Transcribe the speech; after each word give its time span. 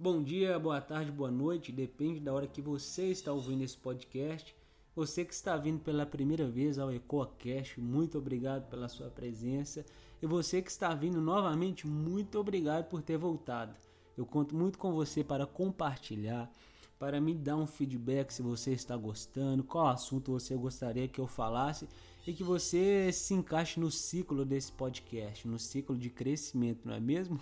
Bom 0.00 0.22
dia, 0.22 0.56
boa 0.60 0.80
tarde, 0.80 1.10
boa 1.10 1.28
noite, 1.28 1.72
depende 1.72 2.20
da 2.20 2.32
hora 2.32 2.46
que 2.46 2.62
você 2.62 3.06
está 3.06 3.32
ouvindo 3.32 3.64
esse 3.64 3.76
podcast. 3.76 4.54
Você 4.94 5.24
que 5.24 5.34
está 5.34 5.56
vindo 5.56 5.80
pela 5.80 6.06
primeira 6.06 6.46
vez 6.46 6.78
ao 6.78 6.92
EcoaCast, 6.92 7.80
muito 7.80 8.16
obrigado 8.16 8.70
pela 8.70 8.88
sua 8.88 9.10
presença. 9.10 9.84
E 10.22 10.26
você 10.26 10.62
que 10.62 10.70
está 10.70 10.94
vindo 10.94 11.20
novamente, 11.20 11.84
muito 11.84 12.38
obrigado 12.38 12.88
por 12.88 13.02
ter 13.02 13.18
voltado. 13.18 13.74
Eu 14.16 14.24
conto 14.24 14.54
muito 14.54 14.78
com 14.78 14.92
você 14.92 15.24
para 15.24 15.46
compartilhar, 15.46 16.48
para 16.96 17.20
me 17.20 17.34
dar 17.34 17.56
um 17.56 17.66
feedback 17.66 18.30
se 18.30 18.40
você 18.40 18.70
está 18.70 18.96
gostando, 18.96 19.64
qual 19.64 19.88
assunto 19.88 20.30
você 20.30 20.54
gostaria 20.54 21.08
que 21.08 21.20
eu 21.20 21.26
falasse 21.26 21.88
e 22.24 22.32
que 22.32 22.44
você 22.44 23.10
se 23.10 23.34
encaixe 23.34 23.80
no 23.80 23.90
ciclo 23.90 24.44
desse 24.44 24.70
podcast, 24.70 25.48
no 25.48 25.58
ciclo 25.58 25.98
de 25.98 26.08
crescimento, 26.08 26.86
não 26.86 26.94
é 26.94 27.00
mesmo? 27.00 27.40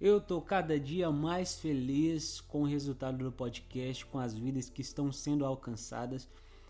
Eu 0.00 0.20
tô 0.20 0.40
cada 0.40 0.78
dia 0.78 1.10
mais 1.10 1.58
feliz 1.58 2.40
com 2.40 2.62
o 2.62 2.66
resultado 2.66 3.24
do 3.24 3.32
podcast, 3.32 4.04
com 4.06 4.18
as 4.18 4.36
vidas 4.36 4.68
que 4.68 4.82
estão 4.82 5.10
sendo 5.10 5.44
alcançadas. 5.44 6.28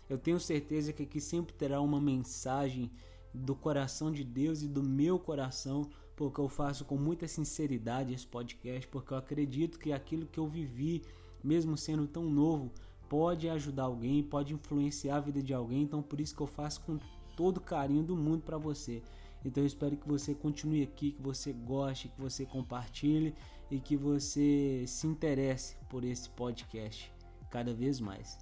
Eu 0.09 0.17
tenho 0.17 0.39
certeza 0.39 0.93
que 0.93 1.03
aqui 1.03 1.19
sempre 1.19 1.53
terá 1.53 1.81
uma 1.81 1.99
mensagem 1.99 2.89
do 3.33 3.53
coração 3.53 4.11
de 4.11 4.23
Deus 4.23 4.61
e 4.61 4.67
do 4.67 4.81
meu 4.81 5.19
coração 5.19 5.89
porque 6.17 6.41
eu 6.41 6.49
faço 6.49 6.83
com 6.83 6.97
muita 6.97 7.27
sinceridade 7.27 8.11
esse 8.11 8.25
podcast, 8.25 8.87
porque 8.87 9.13
eu 9.13 9.17
acredito 9.17 9.77
que 9.77 9.93
aquilo 9.93 10.25
que 10.25 10.39
eu 10.39 10.47
vivi, 10.47 11.03
mesmo 11.43 11.77
sendo 11.77 12.07
tão 12.07 12.27
novo, 12.27 12.71
pode 13.07 13.47
ajudar 13.47 13.83
alguém, 13.83 14.23
pode 14.23 14.51
influenciar 14.51 15.17
a 15.17 15.19
vida 15.19 15.43
de 15.43 15.53
alguém. 15.53 15.83
Então, 15.83 16.01
por 16.01 16.19
isso 16.19 16.35
que 16.35 16.41
eu 16.41 16.47
faço 16.47 16.81
com 16.81 16.97
todo 17.35 17.61
carinho 17.61 18.01
do 18.01 18.15
mundo 18.15 18.41
para 18.41 18.57
você. 18.57 19.03
Então, 19.45 19.63
eu 19.63 19.67
espero 19.67 19.95
que 19.95 20.07
você 20.07 20.33
continue 20.33 20.83
aqui, 20.83 21.11
que 21.11 21.21
você 21.21 21.53
goste, 21.53 22.09
que 22.09 22.19
você 22.19 22.45
compartilhe 22.45 23.33
e 23.69 23.79
que 23.79 23.95
você 23.95 24.83
se 24.87 25.07
interesse 25.07 25.75
por 25.89 26.03
esse 26.03 26.29
podcast 26.29 27.11
cada 27.49 27.73
vez 27.73 27.99
mais. 27.99 28.37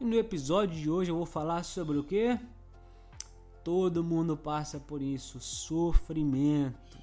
E 0.00 0.04
no 0.04 0.14
episódio 0.14 0.80
de 0.80 0.88
hoje 0.88 1.10
eu 1.10 1.16
vou 1.16 1.26
falar 1.26 1.64
sobre 1.64 1.98
o 1.98 2.04
que? 2.04 2.38
Todo 3.64 4.04
mundo 4.04 4.36
passa 4.36 4.78
por 4.78 5.02
isso, 5.02 5.40
sofrimento. 5.40 6.98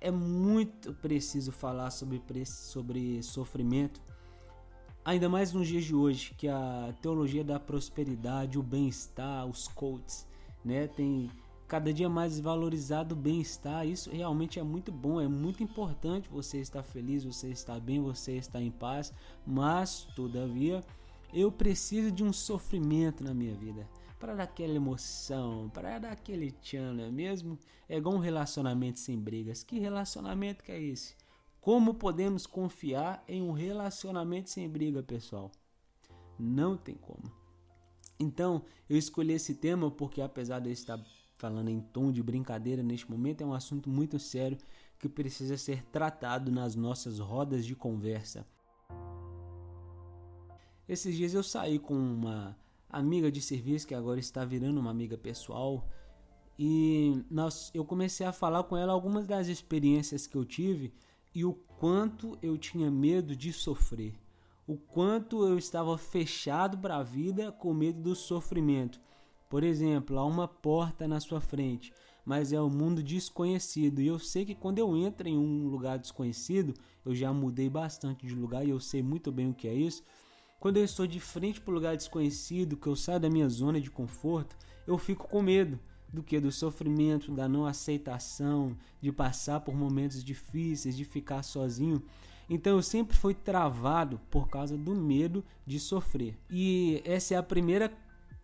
É 0.00 0.10
muito 0.10 0.94
preciso 0.94 1.50
falar 1.50 1.90
sobre, 1.90 2.22
sobre 2.46 3.22
sofrimento, 3.22 4.00
ainda 5.04 5.28
mais 5.28 5.52
nos 5.52 5.68
dias 5.68 5.84
de 5.84 5.94
hoje, 5.94 6.34
que 6.36 6.48
a 6.48 6.94
teologia 7.02 7.44
da 7.44 7.60
prosperidade, 7.60 8.58
o 8.58 8.62
bem-estar, 8.62 9.46
os 9.46 9.68
coaches, 9.68 10.26
né, 10.64 10.86
tem 10.86 11.30
cada 11.68 11.92
dia 11.92 12.08
mais 12.08 12.38
valorizado 12.40 13.14
o 13.14 13.18
bem-estar. 13.18 13.86
Isso 13.86 14.10
realmente 14.10 14.58
é 14.58 14.62
muito 14.62 14.90
bom, 14.90 15.20
é 15.20 15.28
muito 15.28 15.62
importante 15.62 16.28
você 16.28 16.58
estar 16.58 16.82
feliz, 16.82 17.24
você 17.24 17.48
estar 17.48 17.78
bem, 17.80 18.00
você 18.00 18.36
estar 18.36 18.60
em 18.60 18.70
paz, 18.70 19.12
mas 19.46 20.06
todavia 20.14 20.82
eu 21.32 21.50
preciso 21.50 22.10
de 22.10 22.22
um 22.22 22.32
sofrimento 22.32 23.24
na 23.24 23.34
minha 23.34 23.54
vida 23.54 23.88
para 24.20 24.34
dar 24.34 24.44
aquela 24.44 24.74
emoção, 24.74 25.68
para 25.74 25.98
dar 25.98 26.12
aquele 26.12 26.50
tchan, 26.50 26.94
não 26.94 27.04
é 27.04 27.10
mesmo? 27.10 27.58
É 27.88 27.98
igual 27.98 28.14
um 28.14 28.20
relacionamento 28.20 28.98
sem 28.98 29.18
brigas. 29.18 29.62
Que 29.62 29.78
relacionamento 29.78 30.64
que 30.64 30.72
é 30.72 30.80
esse? 30.80 31.14
Como 31.64 31.94
podemos 31.94 32.46
confiar 32.46 33.24
em 33.26 33.40
um 33.40 33.50
relacionamento 33.50 34.50
sem 34.50 34.68
briga, 34.68 35.02
pessoal? 35.02 35.50
Não 36.38 36.76
tem 36.76 36.94
como. 36.94 37.22
Então, 38.20 38.66
eu 38.86 38.98
escolhi 38.98 39.32
esse 39.32 39.54
tema 39.54 39.90
porque, 39.90 40.20
apesar 40.20 40.60
de 40.60 40.68
eu 40.68 40.74
estar 40.74 41.02
falando 41.36 41.70
em 41.70 41.80
tom 41.80 42.12
de 42.12 42.22
brincadeira 42.22 42.82
neste 42.82 43.10
momento, 43.10 43.40
é 43.40 43.46
um 43.46 43.54
assunto 43.54 43.88
muito 43.88 44.18
sério 44.18 44.58
que 44.98 45.08
precisa 45.08 45.56
ser 45.56 45.82
tratado 45.84 46.52
nas 46.52 46.74
nossas 46.74 47.18
rodas 47.18 47.64
de 47.64 47.74
conversa. 47.74 48.46
Esses 50.86 51.16
dias 51.16 51.32
eu 51.32 51.42
saí 51.42 51.78
com 51.78 51.94
uma 51.94 52.54
amiga 52.90 53.32
de 53.32 53.40
serviço 53.40 53.86
que 53.86 53.94
agora 53.94 54.20
está 54.20 54.44
virando 54.44 54.78
uma 54.78 54.90
amiga 54.90 55.16
pessoal. 55.16 55.88
E 56.58 57.24
nós, 57.30 57.70
eu 57.72 57.86
comecei 57.86 58.26
a 58.26 58.32
falar 58.32 58.64
com 58.64 58.76
ela 58.76 58.92
algumas 58.92 59.26
das 59.26 59.48
experiências 59.48 60.26
que 60.26 60.36
eu 60.36 60.44
tive 60.44 60.92
e 61.34 61.44
o 61.44 61.52
quanto 61.52 62.38
eu 62.40 62.56
tinha 62.56 62.90
medo 62.90 63.34
de 63.34 63.52
sofrer. 63.52 64.14
O 64.66 64.76
quanto 64.76 65.44
eu 65.44 65.58
estava 65.58 65.98
fechado 65.98 66.78
para 66.78 66.96
a 66.96 67.02
vida 67.02 67.50
com 67.52 67.74
medo 67.74 68.00
do 68.00 68.14
sofrimento. 68.14 69.00
Por 69.50 69.62
exemplo, 69.62 70.18
há 70.18 70.24
uma 70.24 70.48
porta 70.48 71.06
na 71.06 71.20
sua 71.20 71.40
frente, 71.40 71.92
mas 72.24 72.52
é 72.52 72.60
um 72.60 72.70
mundo 72.70 73.02
desconhecido. 73.02 74.00
E 74.00 74.06
eu 74.06 74.18
sei 74.18 74.46
que 74.46 74.54
quando 74.54 74.78
eu 74.78 74.96
entro 74.96 75.28
em 75.28 75.36
um 75.36 75.68
lugar 75.68 75.98
desconhecido, 75.98 76.72
eu 77.04 77.14
já 77.14 77.32
mudei 77.32 77.68
bastante 77.68 78.26
de 78.26 78.34
lugar 78.34 78.64
e 78.64 78.70
eu 78.70 78.80
sei 78.80 79.02
muito 79.02 79.30
bem 79.30 79.50
o 79.50 79.54
que 79.54 79.68
é 79.68 79.74
isso. 79.74 80.02
Quando 80.58 80.78
eu 80.78 80.84
estou 80.84 81.06
de 81.06 81.20
frente 81.20 81.60
para 81.60 81.72
um 81.72 81.74
lugar 81.74 81.96
desconhecido, 81.96 82.76
que 82.76 82.86
eu 82.86 82.96
saio 82.96 83.20
da 83.20 83.28
minha 83.28 83.48
zona 83.48 83.78
de 83.78 83.90
conforto, 83.90 84.56
eu 84.86 84.96
fico 84.96 85.28
com 85.28 85.42
medo 85.42 85.78
do 86.14 86.22
que 86.22 86.40
do 86.40 86.50
sofrimento, 86.50 87.32
da 87.32 87.48
não 87.48 87.66
aceitação, 87.66 88.76
de 89.00 89.12
passar 89.12 89.60
por 89.60 89.74
momentos 89.74 90.24
difíceis, 90.24 90.96
de 90.96 91.04
ficar 91.04 91.42
sozinho. 91.42 92.02
Então 92.48 92.76
eu 92.76 92.82
sempre 92.82 93.16
fui 93.16 93.34
travado 93.34 94.20
por 94.30 94.48
causa 94.48 94.76
do 94.76 94.94
medo 94.94 95.44
de 95.66 95.78
sofrer. 95.78 96.38
E 96.50 97.02
essa 97.04 97.34
é 97.34 97.36
a 97.36 97.42
primeira, 97.42 97.92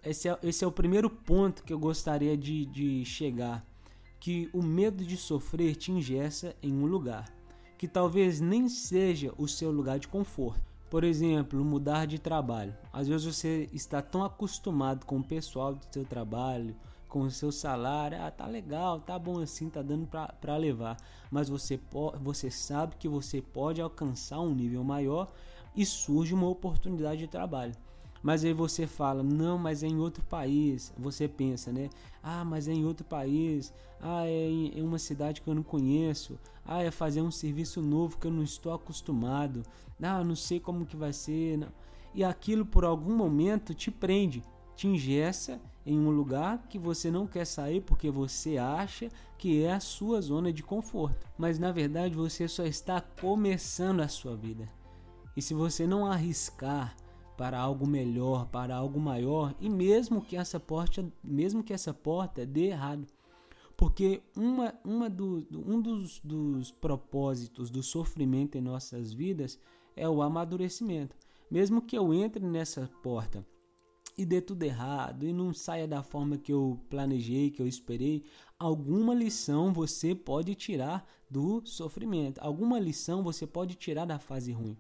esse 0.05 0.29
é, 0.29 0.39
esse 0.43 0.65
é 0.65 0.67
o 0.67 0.73
primeiro 0.73 1.09
ponto 1.09 1.63
que 1.63 1.73
eu 1.73 1.79
gostaria 1.79 2.37
de, 2.37 2.67
de 2.67 3.05
chegar, 3.05 3.65
que 4.19 4.51
o 4.53 4.63
medo 4.63 5.05
de 5.05 5.17
sofrer 5.17 5.77
te 5.77 5.93
ingessa 5.93 6.55
em 6.63 6.73
um 6.73 6.87
lugar 6.87 7.41
que 7.81 7.89
talvez 7.89 8.43
nem 8.43 8.69
seja 8.69 9.33
o 9.39 9.49
seu 9.49 9.71
lugar 9.71 9.99
de 9.99 10.07
conforto. 10.07 10.61
Por 10.91 11.03
exemplo, 11.03 11.65
mudar 11.65 12.07
de 12.07 12.19
trabalho. 12.19 12.77
Às 12.93 13.09
vezes 13.09 13.25
você 13.25 13.71
está 13.73 14.03
tão 14.03 14.23
acostumado 14.23 15.07
com 15.07 15.17
o 15.17 15.25
pessoal 15.25 15.75
do 15.75 15.87
seu 15.91 16.05
trabalho, 16.05 16.77
com 17.11 17.23
o 17.23 17.31
seu 17.31 17.51
salário, 17.51 18.17
ah, 18.23 18.31
tá 18.31 18.47
legal, 18.47 19.01
tá 19.01 19.19
bom 19.19 19.41
assim, 19.41 19.69
tá 19.69 19.83
dando 19.83 20.07
para 20.07 20.57
levar, 20.57 20.97
mas 21.31 21.49
você 21.49 21.79
você 22.23 22.51
sabe 22.51 22.95
que 22.97 23.09
você 23.09 23.43
pode 23.43 23.83
alcançar 23.83 24.41
um 24.41 24.55
nível 24.55 24.85
maior 24.85 25.31
e 25.75 25.85
surge 25.85 26.33
uma 26.33 26.49
oportunidade 26.49 27.21
de 27.21 27.27
trabalho. 27.27 27.75
Mas 28.23 28.45
aí 28.45 28.53
você 28.53 28.87
fala, 28.87 29.23
não, 29.23 29.59
mas 29.59 29.83
é 29.83 29.89
em 29.89 29.99
outro 29.99 30.23
país. 30.25 30.93
Você 30.99 31.27
pensa, 31.27 31.73
né? 31.73 31.89
Ah, 32.23 32.45
mas 32.45 32.69
é 32.69 32.73
em 32.73 32.85
outro 32.85 33.05
país. 33.05 33.73
Ah, 33.99 34.27
é 34.27 34.49
em 34.51 34.83
uma 34.83 34.99
cidade 34.99 35.41
que 35.41 35.49
eu 35.49 35.55
não 35.55 35.63
conheço. 35.63 36.39
Ah, 36.65 36.83
é 36.83 36.91
fazer 36.91 37.23
um 37.23 37.31
serviço 37.31 37.81
novo 37.81 38.19
que 38.19 38.27
eu 38.27 38.31
não 38.31 38.43
estou 38.43 38.75
acostumado. 38.75 39.63
Ah, 40.03 40.23
não 40.23 40.37
sei 40.37 40.61
como 40.61 40.85
que 40.85 40.97
vai 40.97 41.15
ser. 41.15 41.57
Não. 41.57 41.69
E 42.15 42.23
aquilo 42.23 42.67
por 42.67 42.85
algum 42.85 43.17
momento 43.17 43.75
te 43.75 43.91
prende, 43.91 44.43
te 44.77 44.87
ingessa 44.87 45.59
em 45.85 45.99
um 45.99 46.11
lugar 46.11 46.67
que 46.69 46.79
você 46.79 47.11
não 47.11 47.27
quer 47.27 47.45
sair 47.45 47.81
porque 47.81 48.11
você 48.11 48.59
acha 48.59 49.09
que 49.39 49.63
é 49.63 49.73
a 49.73 49.81
sua 49.81 50.21
zona 50.21 50.53
de 50.53 50.63
conforto. 50.63 51.27
Mas 51.39 51.59
na 51.59 51.73
verdade 51.73 52.15
você 52.15 52.47
só 52.47 52.65
está 52.65 53.01
começando 53.01 54.01
a 54.01 54.09
sua 54.09 54.37
vida. 54.37 54.69
E 55.37 55.43
se 55.43 55.55
você 55.55 55.87
não 55.87 56.05
arriscar, 56.05 56.95
para 57.41 57.59
algo 57.59 57.87
melhor, 57.87 58.45
para 58.49 58.77
algo 58.77 59.01
maior, 59.01 59.55
e 59.59 59.71
mesmo 59.71 60.21
que 60.21 60.37
essa 60.37 60.61
porta, 60.61 61.11
mesmo 61.25 61.65
que 61.65 61.73
essa 61.73 61.95
porta 61.95 62.45
dê 62.45 62.67
errado. 62.67 63.07
Porque 63.79 64.21
uma, 64.37 64.75
uma 64.85 65.09
do, 65.09 65.47
um 65.51 65.81
dos, 65.81 66.21
dos 66.23 66.71
propósitos 66.71 67.71
do 67.71 67.83
sofrimento 67.83 68.59
em 68.59 68.61
nossas 68.61 69.11
vidas 69.11 69.59
é 69.97 70.07
o 70.07 70.21
amadurecimento. 70.21 71.17
Mesmo 71.51 71.81
que 71.81 71.97
eu 71.97 72.13
entre 72.13 72.45
nessa 72.45 72.91
porta 73.03 73.43
e 74.21 74.25
dê 74.27 74.41
tudo 74.41 74.63
errado 74.63 75.27
e 75.27 75.33
não 75.33 75.53
saia 75.53 75.87
da 75.89 76.03
forma 76.03 76.37
que 76.39 76.53
eu 76.53 76.81
planejei, 76.89 77.51
que 77.51 77.63
eu 77.63 77.67
esperei, 77.67 78.25
alguma 78.59 79.15
lição 79.15 79.73
você 79.73 80.15
pode 80.15 80.55
tirar 80.55 81.07
do 81.31 81.63
sofrimento, 81.65 82.39
alguma 82.41 82.79
lição 82.79 83.23
você 83.23 83.47
pode 83.47 83.75
tirar 83.75 84.05
da 84.05 84.19
fase 84.19 84.53
ruim 84.53 84.77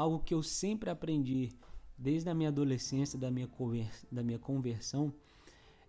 algo 0.00 0.20
que 0.20 0.32
eu 0.32 0.42
sempre 0.42 0.88
aprendi 0.88 1.52
desde 1.98 2.30
a 2.30 2.34
minha 2.34 2.48
adolescência, 2.48 3.18
da 3.18 3.30
minha, 3.30 3.48
da 4.10 4.22
minha 4.22 4.38
conversão, 4.38 5.12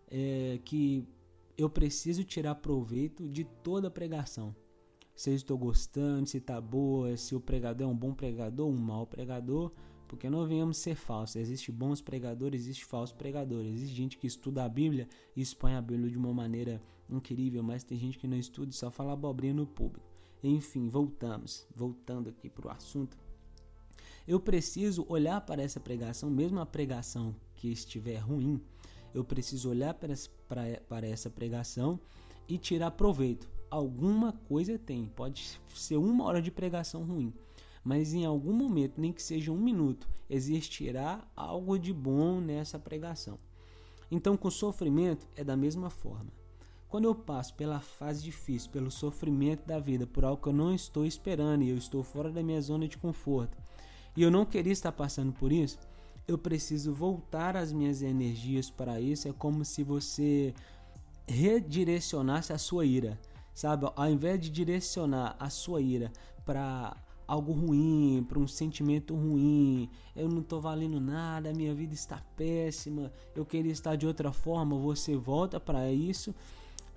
é 0.09 0.59
que 0.65 1.07
eu 1.57 1.69
preciso 1.69 2.23
tirar 2.23 2.55
proveito 2.55 3.29
de 3.29 3.45
toda 3.45 3.89
pregação. 3.89 4.53
Se 5.15 5.29
eu 5.29 5.35
estou 5.35 5.57
gostando, 5.57 6.27
se 6.27 6.37
está 6.37 6.59
boa, 6.59 7.15
se 7.15 7.35
o 7.35 7.39
pregador 7.39 7.87
é 7.87 7.89
um 7.89 7.95
bom 7.95 8.13
pregador 8.13 8.67
um 8.67 8.77
mau 8.77 9.05
pregador, 9.05 9.71
porque 10.11 10.29
não 10.29 10.45
venhamos 10.45 10.75
ser 10.75 10.95
falsos. 10.95 11.37
Existem 11.37 11.73
bons 11.73 12.01
pregadores, 12.01 12.63
existe 12.63 12.83
falsos 12.83 13.15
pregadores. 13.15 13.75
Existe 13.75 13.95
gente 13.95 14.17
que 14.17 14.27
estuda 14.27 14.65
a 14.65 14.67
Bíblia 14.67 15.07
e 15.33 15.41
expõe 15.41 15.73
a 15.73 15.81
Bíblia 15.81 16.09
de 16.09 16.17
uma 16.17 16.33
maneira 16.33 16.81
incrível, 17.09 17.63
mas 17.63 17.85
tem 17.85 17.97
gente 17.97 18.19
que 18.19 18.27
não 18.27 18.35
estuda 18.35 18.71
e 18.71 18.73
só 18.73 18.91
fala 18.91 19.13
abobrinha 19.13 19.53
no 19.53 19.65
público. 19.65 20.05
Enfim, 20.43 20.89
voltamos. 20.89 21.65
Voltando 21.73 22.29
aqui 22.29 22.49
para 22.49 22.67
o 22.67 22.71
assunto 22.71 23.17
eu 24.27 24.39
preciso 24.39 25.05
olhar 25.09 25.41
para 25.41 25.63
essa 25.63 25.79
pregação, 25.79 26.29
mesmo 26.29 26.59
a 26.59 26.65
pregação 26.65 27.35
que 27.55 27.71
estiver 27.71 28.17
ruim, 28.17 28.61
Eu 29.13 29.25
preciso 29.25 29.69
olhar 29.69 29.93
para 29.93 31.05
essa 31.05 31.29
pregação 31.29 31.99
e 32.47 32.57
tirar 32.57 32.91
proveito. 32.91 33.49
Alguma 33.69 34.31
coisa 34.31 34.79
tem, 34.79 35.05
pode 35.05 35.59
ser 35.75 35.97
uma 35.97 36.23
hora 36.23 36.41
de 36.41 36.49
pregação 36.49 37.03
ruim, 37.03 37.33
mas 37.83 38.13
em 38.13 38.25
algum 38.25 38.53
momento, 38.53 38.99
nem 38.99 39.11
que 39.11 39.21
seja 39.21 39.51
um 39.51 39.57
minuto, 39.57 40.07
existirá 40.29 41.23
algo 41.35 41.77
de 41.77 41.93
bom 41.93 42.39
nessa 42.39 42.77
pregação. 42.77 43.39
Então, 44.09 44.35
com 44.35 44.51
sofrimento 44.51 45.27
é 45.35 45.43
da 45.43 45.55
mesma 45.55 45.89
forma. 45.89 46.31
Quando 46.87 47.05
eu 47.05 47.15
passo 47.15 47.53
pela 47.53 47.79
fase 47.79 48.21
difícil, 48.21 48.69
pelo 48.69 48.91
sofrimento 48.91 49.65
da 49.65 49.79
vida, 49.79 50.05
por 50.05 50.25
algo 50.25 50.41
que 50.41 50.49
eu 50.49 50.53
não 50.53 50.75
estou 50.75 51.05
esperando 51.05 51.63
e 51.63 51.69
eu 51.69 51.77
estou 51.77 52.03
fora 52.03 52.29
da 52.29 52.43
minha 52.43 52.61
zona 52.61 52.87
de 52.87 52.97
conforto, 52.97 53.57
e 54.15 54.21
eu 54.21 54.29
não 54.29 54.45
queria 54.45 54.73
estar 54.73 54.91
passando 54.91 55.31
por 55.31 55.53
isso, 55.53 55.79
eu 56.27 56.37
preciso 56.37 56.93
voltar 56.93 57.55
as 57.55 57.71
minhas 57.71 58.01
energias 58.01 58.69
para 58.69 58.99
isso. 58.99 59.27
É 59.27 59.33
como 59.33 59.63
se 59.63 59.83
você 59.83 60.53
redirecionasse 61.27 62.51
a 62.51 62.57
sua 62.57 62.85
ira, 62.85 63.19
sabe? 63.53 63.89
Ao 63.95 64.09
invés 64.09 64.39
de 64.41 64.49
direcionar 64.49 65.35
a 65.39 65.49
sua 65.49 65.81
ira 65.81 66.11
para 66.45 66.95
algo 67.31 67.53
ruim, 67.53 68.25
para 68.27 68.37
um 68.37 68.45
sentimento 68.45 69.15
ruim, 69.15 69.89
eu 70.13 70.27
não 70.27 70.41
estou 70.41 70.59
valendo 70.59 70.99
nada, 70.99 71.53
minha 71.53 71.73
vida 71.73 71.93
está 71.93 72.21
péssima, 72.35 73.09
eu 73.33 73.45
queria 73.45 73.71
estar 73.71 73.95
de 73.95 74.05
outra 74.05 74.33
forma, 74.33 74.77
você 74.77 75.15
volta 75.15 75.57
para 75.57 75.89
isso 75.89 76.35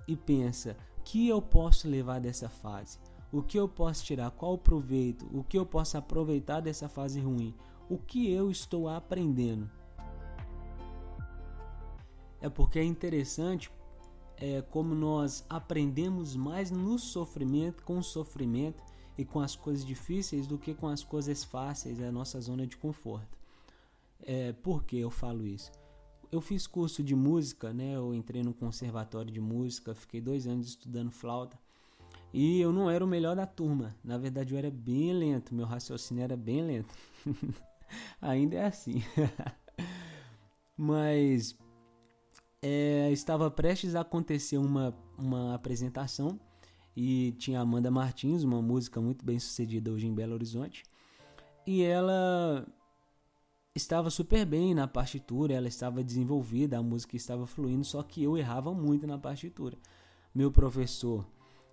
e 0.08 0.16
pensa: 0.16 0.76
o 0.98 1.02
que 1.02 1.28
eu 1.28 1.40
posso 1.40 1.86
levar 1.86 2.20
dessa 2.20 2.48
fase? 2.48 2.98
O 3.30 3.42
que 3.42 3.56
eu 3.56 3.68
posso 3.68 4.04
tirar? 4.04 4.32
Qual 4.32 4.54
o 4.54 4.58
proveito? 4.58 5.24
O 5.32 5.44
que 5.44 5.56
eu 5.56 5.64
posso 5.64 5.96
aproveitar 5.96 6.58
dessa 6.58 6.88
fase 6.88 7.20
ruim? 7.20 7.54
O 7.88 7.96
que 7.96 8.28
eu 8.28 8.50
estou 8.50 8.88
aprendendo? 8.88 9.70
É 12.40 12.48
porque 12.48 12.80
é 12.80 12.84
interessante 12.84 13.70
é, 14.36 14.62
como 14.62 14.96
nós 14.96 15.46
aprendemos 15.48 16.34
mais 16.34 16.72
no 16.72 16.98
sofrimento, 16.98 17.84
com 17.84 17.98
o 17.98 18.02
sofrimento 18.02 18.82
e 19.16 19.24
com 19.24 19.40
as 19.40 19.54
coisas 19.54 19.84
difíceis 19.84 20.46
do 20.46 20.58
que 20.58 20.74
com 20.74 20.88
as 20.88 21.04
coisas 21.04 21.44
fáceis, 21.44 22.00
é 22.00 22.08
a 22.08 22.12
nossa 22.12 22.40
zona 22.40 22.66
de 22.66 22.76
conforto. 22.76 23.38
É, 24.22 24.52
por 24.52 24.84
que 24.84 24.98
eu 24.98 25.10
falo 25.10 25.46
isso? 25.46 25.70
Eu 26.32 26.40
fiz 26.40 26.66
curso 26.66 27.02
de 27.02 27.14
música, 27.14 27.72
né? 27.72 27.94
Eu 27.94 28.14
entrei 28.14 28.42
no 28.42 28.52
conservatório 28.52 29.30
de 29.30 29.40
música, 29.40 29.94
fiquei 29.94 30.20
dois 30.20 30.46
anos 30.46 30.68
estudando 30.68 31.10
flauta 31.10 31.56
e 32.36 32.60
eu 32.60 32.72
não 32.72 32.90
era 32.90 33.04
o 33.04 33.06
melhor 33.06 33.36
da 33.36 33.46
turma. 33.46 33.94
Na 34.02 34.18
verdade, 34.18 34.52
eu 34.52 34.58
era 34.58 34.68
bem 34.68 35.12
lento, 35.12 35.54
meu 35.54 35.64
raciocínio 35.64 36.24
era 36.24 36.36
bem 36.36 36.62
lento. 36.62 36.92
Ainda 38.20 38.56
é 38.56 38.66
assim. 38.66 39.04
Mas 40.76 41.56
é, 42.60 43.08
estava 43.12 43.48
prestes 43.52 43.94
a 43.94 44.00
acontecer 44.00 44.58
uma, 44.58 44.92
uma 45.16 45.54
apresentação 45.54 46.40
e 46.96 47.32
tinha 47.38 47.60
Amanda 47.60 47.90
Martins, 47.90 48.42
uma 48.44 48.62
música 48.62 49.00
muito 49.00 49.24
bem 49.24 49.38
sucedida 49.38 49.90
hoje 49.90 50.06
em 50.06 50.14
Belo 50.14 50.34
Horizonte. 50.34 50.84
E 51.66 51.82
ela 51.82 52.66
estava 53.74 54.10
super 54.10 54.46
bem 54.46 54.74
na 54.74 54.86
partitura, 54.86 55.54
ela 55.54 55.66
estava 55.66 56.04
desenvolvida, 56.04 56.78
a 56.78 56.82
música 56.82 57.16
estava 57.16 57.46
fluindo, 57.46 57.84
só 57.84 58.02
que 58.02 58.22
eu 58.22 58.36
errava 58.36 58.72
muito 58.72 59.06
na 59.06 59.18
partitura. 59.18 59.76
Meu 60.34 60.50
professor 60.50 61.26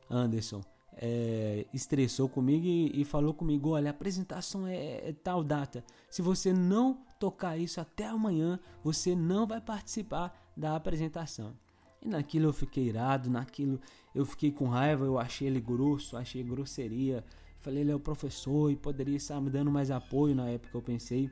Anderson 0.09 0.61
é, 0.93 1.65
estressou 1.73 2.27
comigo 2.27 2.65
e, 2.65 3.01
e, 3.01 3.05
falou 3.05 3.33
comigo: 3.33 3.69
olha, 3.69 3.89
a 3.89 3.91
apresentação 3.91 4.67
é, 4.67 5.09
é 5.09 5.13
tal 5.23 5.43
data. 5.43 5.83
Se 6.09 6.21
você 6.21 6.51
não 6.51 7.01
tocar 7.19 7.57
isso 7.57 7.79
até 7.79 8.07
amanhã, 8.07 8.59
você 8.83 9.15
não 9.15 9.45
vai 9.45 9.61
participar 9.61 10.35
da 10.55 10.75
apresentação. 10.75 11.53
E 12.01 12.07
naquilo 12.07 12.47
eu 12.47 12.53
fiquei 12.53 12.87
irado, 12.87 13.29
naquilo 13.29 13.79
eu 14.13 14.25
fiquei 14.25 14.51
com 14.51 14.67
raiva, 14.67 15.05
eu 15.05 15.17
achei 15.17 15.47
ele 15.47 15.61
grosso, 15.61 16.17
achei 16.17 16.43
grosseria. 16.43 17.23
Falei, 17.59 17.81
ele 17.81 17.91
é 17.91 17.95
o 17.95 17.99
professor 17.99 18.71
e 18.71 18.75
poderia 18.75 19.15
estar 19.15 19.39
me 19.39 19.49
dando 19.49 19.71
mais 19.71 19.91
apoio 19.91 20.35
na 20.35 20.49
época, 20.49 20.77
eu 20.77 20.81
pensei. 20.81 21.29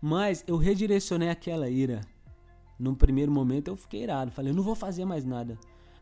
Mas 0.00 0.44
eu 0.46 0.56
redirecionei 0.56 1.28
aquela 1.28 1.68
ira. 1.68 2.00
No 2.78 2.96
primeiro 2.96 3.30
momento 3.30 3.68
eu 3.68 3.76
fiquei 3.76 4.02
irado, 4.02 4.32
falei, 4.32 4.50
eu 4.50 4.56
não 4.56 4.62
vou 4.62 4.74
fazer 4.74 5.04
mais 5.04 5.24
nada. 5.24 5.56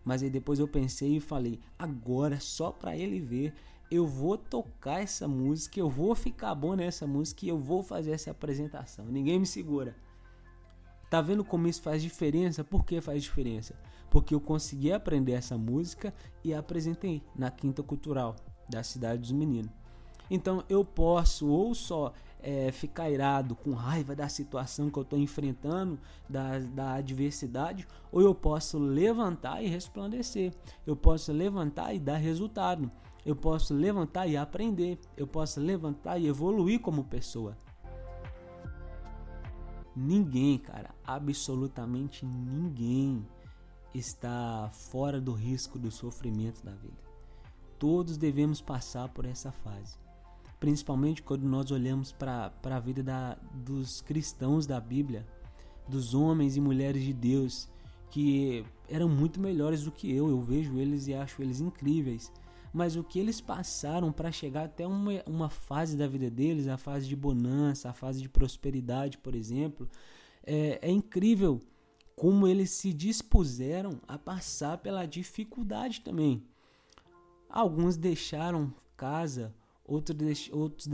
Mas 0.05 0.23
aí 0.23 0.31
depois 0.31 0.59
eu 0.59 0.67
pensei 0.67 1.17
e 1.17 1.21
falei, 1.21 1.61
agora 1.79 2.41
só 2.41 2.71
para 2.73 2.97
ele 2.97 3.21
ver, 3.21 3.53
eu 3.91 4.07
vou 4.07 4.39
tocar 4.39 5.03
essa 5.03 5.29
música, 5.29 5.79
eu 5.79 5.91
vou 5.91 6.15
ficar 6.15 6.55
bom 6.55 6.75
nessa 6.75 7.07
música 7.07 7.45
e 7.45 7.49
eu 7.49 7.59
vou 7.59 7.83
fazer 7.83 8.13
essa 8.13 8.31
apresentação. 8.31 9.05
Ninguém 9.05 9.39
me 9.39 9.47
segura. 9.47 9.95
Tá 11.11 11.21
vendo 11.21 11.45
como 11.45 11.67
isso 11.67 11.83
faz 11.83 12.01
diferença? 12.01 12.63
Por 12.63 12.85
que 12.85 13.01
faz 13.01 13.21
diferença? 13.25 13.75
Porque 14.09 14.33
eu 14.33 14.41
consegui 14.41 14.93
aprender 14.93 15.33
essa 15.33 15.59
música 15.59 16.15
e 16.45 16.55
apresentei 16.55 17.21
na 17.35 17.51
Quinta 17.51 17.83
Cultural 17.83 18.37
da 18.69 18.85
Cidade 18.85 19.21
dos 19.21 19.33
Meninos. 19.33 19.73
Então 20.31 20.63
eu 20.69 20.85
posso 20.85 21.49
ou 21.49 21.75
só 21.75 22.13
é, 22.41 22.71
ficar 22.71 23.11
irado, 23.11 23.57
com 23.57 23.73
raiva 23.73 24.15
da 24.15 24.29
situação 24.29 24.89
que 24.89 24.97
eu 24.97 25.03
estou 25.03 25.19
enfrentando, 25.19 25.99
da, 26.29 26.61
da 26.61 26.95
adversidade, 26.95 27.89
ou 28.13 28.21
eu 28.21 28.33
posso 28.33 28.79
levantar 28.79 29.63
e 29.63 29.67
resplandecer. 29.67 30.55
Eu 30.87 30.95
posso 30.95 31.33
levantar 31.33 31.93
e 31.93 31.99
dar 31.99 32.19
resultado. 32.19 32.89
Eu 33.27 33.35
posso 33.35 33.75
levantar 33.75 34.29
e 34.29 34.37
aprender. 34.37 34.99
Eu 35.17 35.27
posso 35.27 35.61
levantar 35.61 36.19
e 36.19 36.29
evoluir 36.29 36.81
como 36.81 37.03
pessoa. 37.03 37.57
Ninguém, 39.95 40.59
cara, 40.59 40.95
absolutamente 41.05 42.25
ninguém 42.25 43.27
está 43.95 44.71
fora 44.91 45.21
do 45.21 45.33
risco 45.33 45.79
do 45.79 45.91
sofrimento 45.91 46.65
da 46.65 46.73
vida. 46.73 46.99
Todos 47.79 48.17
devemos 48.17 48.61
passar 48.61 49.09
por 49.09 49.25
essa 49.25 49.51
fase. 49.51 49.99
Principalmente 50.61 51.23
quando 51.23 51.43
nós 51.45 51.71
olhamos 51.71 52.13
para 52.13 52.53
a 52.63 52.81
vida 52.81 53.03
da, 53.03 53.37
dos 53.55 54.01
cristãos 54.03 54.67
da 54.67 54.79
Bíblia, 54.79 55.27
dos 55.89 56.15
homens 56.15 56.57
e 56.57 56.61
mulheres 56.61 57.03
de 57.03 57.13
Deus, 57.13 57.69
que 58.11 58.65
eram 58.89 59.09
muito 59.09 59.41
melhores 59.41 59.83
do 59.83 59.91
que 59.91 60.15
eu. 60.15 60.29
Eu 60.29 60.41
vejo 60.41 60.79
eles 60.79 61.07
e 61.07 61.15
acho 61.15 61.43
eles 61.43 61.61
incríveis 61.61 62.31
mas 62.73 62.97
o 62.97 63.03
que 63.03 63.19
eles 63.19 63.41
passaram 63.41 64.13
para 64.13 64.31
chegar 64.31 64.65
até 64.65 64.87
uma, 64.87 65.23
uma 65.27 65.51
fase 65.51 65.97
da 65.97 66.07
vida 66.07 66.31
deles, 66.31 66.69
a 66.69 66.77
fase 66.77 67.09
de 67.09 67.17
bonança, 67.17 67.91
a 67.91 67.93
fase 67.93 68.21
de 68.21 68.29
prosperidade, 68.29 69.19
por 69.19 69.35
exemplo, 69.35 69.89
é, 70.45 70.79
é 70.83 70.91
incrível 70.91 71.61
como 72.15 72.47
eles 72.47 72.71
se 72.71 72.93
dispuseram 72.93 74.01
a 74.07 74.19
passar 74.19 74.79
pela 74.79 75.07
dificuldade 75.07 76.03
também. 76.03 76.45
Alguns 77.49 77.97
deixaram 77.97 78.73
casa, 78.97 79.55
outros, 79.85 80.51
outros, 80.53 80.89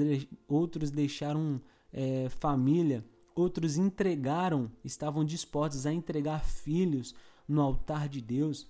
outros 0.48 0.90
deixaram 0.90 1.60
é, 1.92 2.28
família, 2.28 3.04
outros 3.34 3.76
entregaram, 3.76 4.70
estavam 4.84 5.24
dispostos 5.24 5.84
a 5.84 5.92
entregar 5.92 6.44
filhos 6.44 7.14
no 7.46 7.60
altar 7.60 8.08
de 8.08 8.20
Deus 8.20 8.66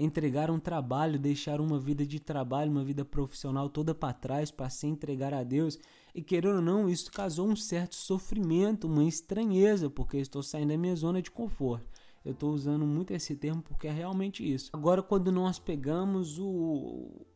entregaram 0.00 0.58
trabalho, 0.58 1.18
deixaram 1.18 1.64
uma 1.64 1.78
vida 1.78 2.06
de 2.06 2.18
trabalho, 2.18 2.70
uma 2.70 2.82
vida 2.82 3.04
profissional 3.04 3.68
toda 3.68 3.94
para 3.94 4.14
trás 4.14 4.50
para 4.50 4.70
se 4.70 4.86
entregar 4.86 5.34
a 5.34 5.44
Deus. 5.44 5.78
E 6.14 6.22
querendo 6.22 6.56
ou 6.56 6.62
não, 6.62 6.88
isso 6.88 7.12
causou 7.12 7.46
um 7.46 7.54
certo 7.54 7.94
sofrimento, 7.94 8.86
uma 8.86 9.04
estranheza, 9.04 9.90
porque 9.90 10.16
estou 10.16 10.42
saindo 10.42 10.70
da 10.70 10.78
minha 10.78 10.96
zona 10.96 11.20
de 11.20 11.30
conforto. 11.30 11.86
Eu 12.24 12.32
estou 12.32 12.52
usando 12.52 12.86
muito 12.86 13.12
esse 13.12 13.36
termo 13.36 13.62
porque 13.62 13.88
é 13.88 13.92
realmente 13.92 14.42
isso. 14.42 14.70
Agora, 14.72 15.02
quando 15.02 15.30
nós 15.30 15.58
pegamos 15.58 16.38
o, 16.38 17.26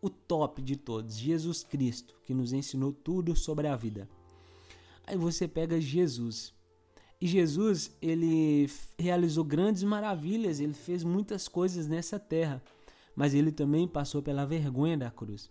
o 0.00 0.10
top 0.10 0.62
de 0.62 0.76
todos, 0.76 1.16
Jesus 1.16 1.62
Cristo, 1.62 2.14
que 2.24 2.34
nos 2.34 2.52
ensinou 2.52 2.92
tudo 2.92 3.36
sobre 3.36 3.66
a 3.66 3.76
vida. 3.76 4.08
Aí 5.06 5.16
você 5.16 5.46
pega 5.46 5.80
Jesus. 5.80 6.54
E 7.24 7.26
Jesus, 7.26 7.90
ele 8.02 8.68
realizou 8.98 9.42
grandes 9.42 9.82
maravilhas, 9.82 10.60
ele 10.60 10.74
fez 10.74 11.02
muitas 11.02 11.48
coisas 11.48 11.88
nessa 11.88 12.18
terra, 12.18 12.62
mas 13.16 13.32
ele 13.32 13.50
também 13.50 13.88
passou 13.88 14.20
pela 14.20 14.44
vergonha 14.44 14.98
da 14.98 15.10
cruz. 15.10 15.50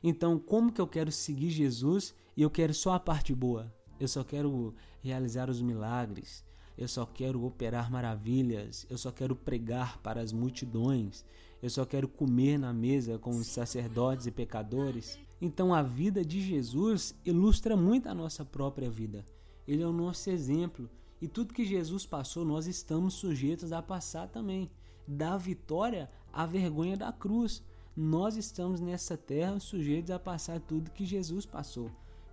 Então, 0.00 0.38
como 0.38 0.70
que 0.70 0.80
eu 0.80 0.86
quero 0.86 1.10
seguir 1.10 1.50
Jesus 1.50 2.14
e 2.36 2.42
eu 2.42 2.48
quero 2.48 2.72
só 2.72 2.92
a 2.92 3.00
parte 3.00 3.34
boa? 3.34 3.74
Eu 3.98 4.06
só 4.06 4.22
quero 4.22 4.76
realizar 5.00 5.50
os 5.50 5.60
milagres, 5.60 6.44
eu 6.78 6.86
só 6.86 7.04
quero 7.04 7.44
operar 7.44 7.90
maravilhas, 7.90 8.86
eu 8.88 8.96
só 8.96 9.10
quero 9.10 9.34
pregar 9.34 9.98
para 10.02 10.20
as 10.20 10.32
multidões, 10.32 11.24
eu 11.60 11.68
só 11.68 11.84
quero 11.84 12.06
comer 12.06 12.60
na 12.60 12.72
mesa 12.72 13.18
com 13.18 13.30
os 13.30 13.48
sacerdotes 13.48 14.26
e 14.26 14.30
pecadores. 14.30 15.18
Então, 15.40 15.74
a 15.74 15.82
vida 15.82 16.24
de 16.24 16.40
Jesus 16.40 17.12
ilustra 17.24 17.76
muito 17.76 18.08
a 18.08 18.14
nossa 18.14 18.44
própria 18.44 18.88
vida. 18.88 19.24
Ele 19.66 19.82
é 19.82 19.86
o 19.86 19.92
nosso 19.92 20.30
exemplo. 20.30 20.88
E 21.20 21.28
tudo 21.28 21.54
que 21.54 21.64
Jesus 21.64 22.04
passou, 22.04 22.44
nós 22.44 22.66
estamos 22.66 23.14
sujeitos 23.14 23.72
a 23.72 23.80
passar 23.80 24.28
também. 24.28 24.70
Da 25.06 25.36
vitória 25.36 26.10
à 26.32 26.46
vergonha 26.46 26.96
da 26.96 27.12
cruz. 27.12 27.62
Nós 27.96 28.36
estamos 28.36 28.80
nessa 28.80 29.16
terra 29.16 29.60
sujeitos 29.60 30.10
a 30.10 30.18
passar 30.18 30.60
tudo 30.60 30.90
que 30.90 31.04
Jesus 31.04 31.46
passou. 31.46 31.90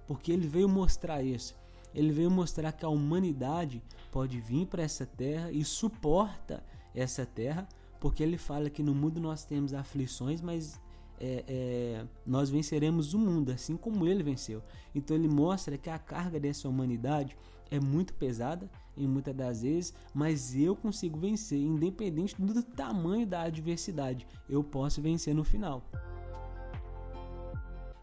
Porque 0.07 0.31
ele 0.31 0.48
veio 0.48 0.67
mostrar 0.67 1.21
isso. 1.21 1.55
Ele 1.93 2.12
veio 2.12 2.31
mostrar 2.31 2.71
que 2.71 2.86
a 2.86 2.89
humanidade 2.89 3.83
pode 4.12 4.39
vir 4.39 4.67
para 4.67 4.83
essa 4.83 5.05
terra 5.05 5.51
e 5.51 5.63
suporta 5.63 6.63
essa 6.93 7.25
terra, 7.25 7.67
porque 8.00 8.24
ele 8.24 8.38
fala 8.38 8.69
que 8.69 8.83
no 8.83 8.93
mundo 8.93 9.19
nós 9.19 9.43
temos 9.43 9.74
aflições, 9.74 10.41
mas 10.41 10.79
é, 11.19 11.43
é, 11.47 12.05
nós 12.25 12.49
venceremos 12.49 13.13
o 13.13 13.19
mundo, 13.19 13.51
assim 13.51 13.75
como 13.75 14.07
ele 14.07 14.23
venceu. 14.23 14.63
Então 14.95 15.15
ele 15.15 15.27
mostra 15.27 15.77
que 15.77 15.89
a 15.89 15.99
carga 15.99 16.39
dessa 16.39 16.67
humanidade 16.67 17.38
é 17.69 17.79
muito 17.79 18.13
pesada 18.13 18.69
em 18.97 19.07
muitas 19.07 19.35
das 19.35 19.61
vezes, 19.61 19.93
mas 20.13 20.55
eu 20.55 20.75
consigo 20.75 21.17
vencer, 21.17 21.59
independente 21.59 22.35
do 22.41 22.63
tamanho 22.63 23.27
da 23.27 23.43
adversidade, 23.43 24.27
eu 24.49 24.63
posso 24.63 25.01
vencer 25.01 25.35
no 25.35 25.43
final. 25.43 25.83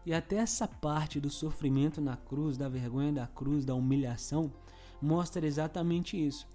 E 0.05 0.13
até 0.13 0.37
essa 0.37 0.67
parte 0.67 1.19
do 1.19 1.29
sofrimento 1.29 1.99
na 1.99 2.15
cruz, 2.15 2.55
da 2.55 2.69
vergonha 2.69 3.11
da 3.11 3.27
cruz, 3.27 3.65
da 3.65 3.75
humilhação, 3.75 4.51
mostra 5.01 5.45
exatamente 5.45 6.15
isso. 6.17 6.47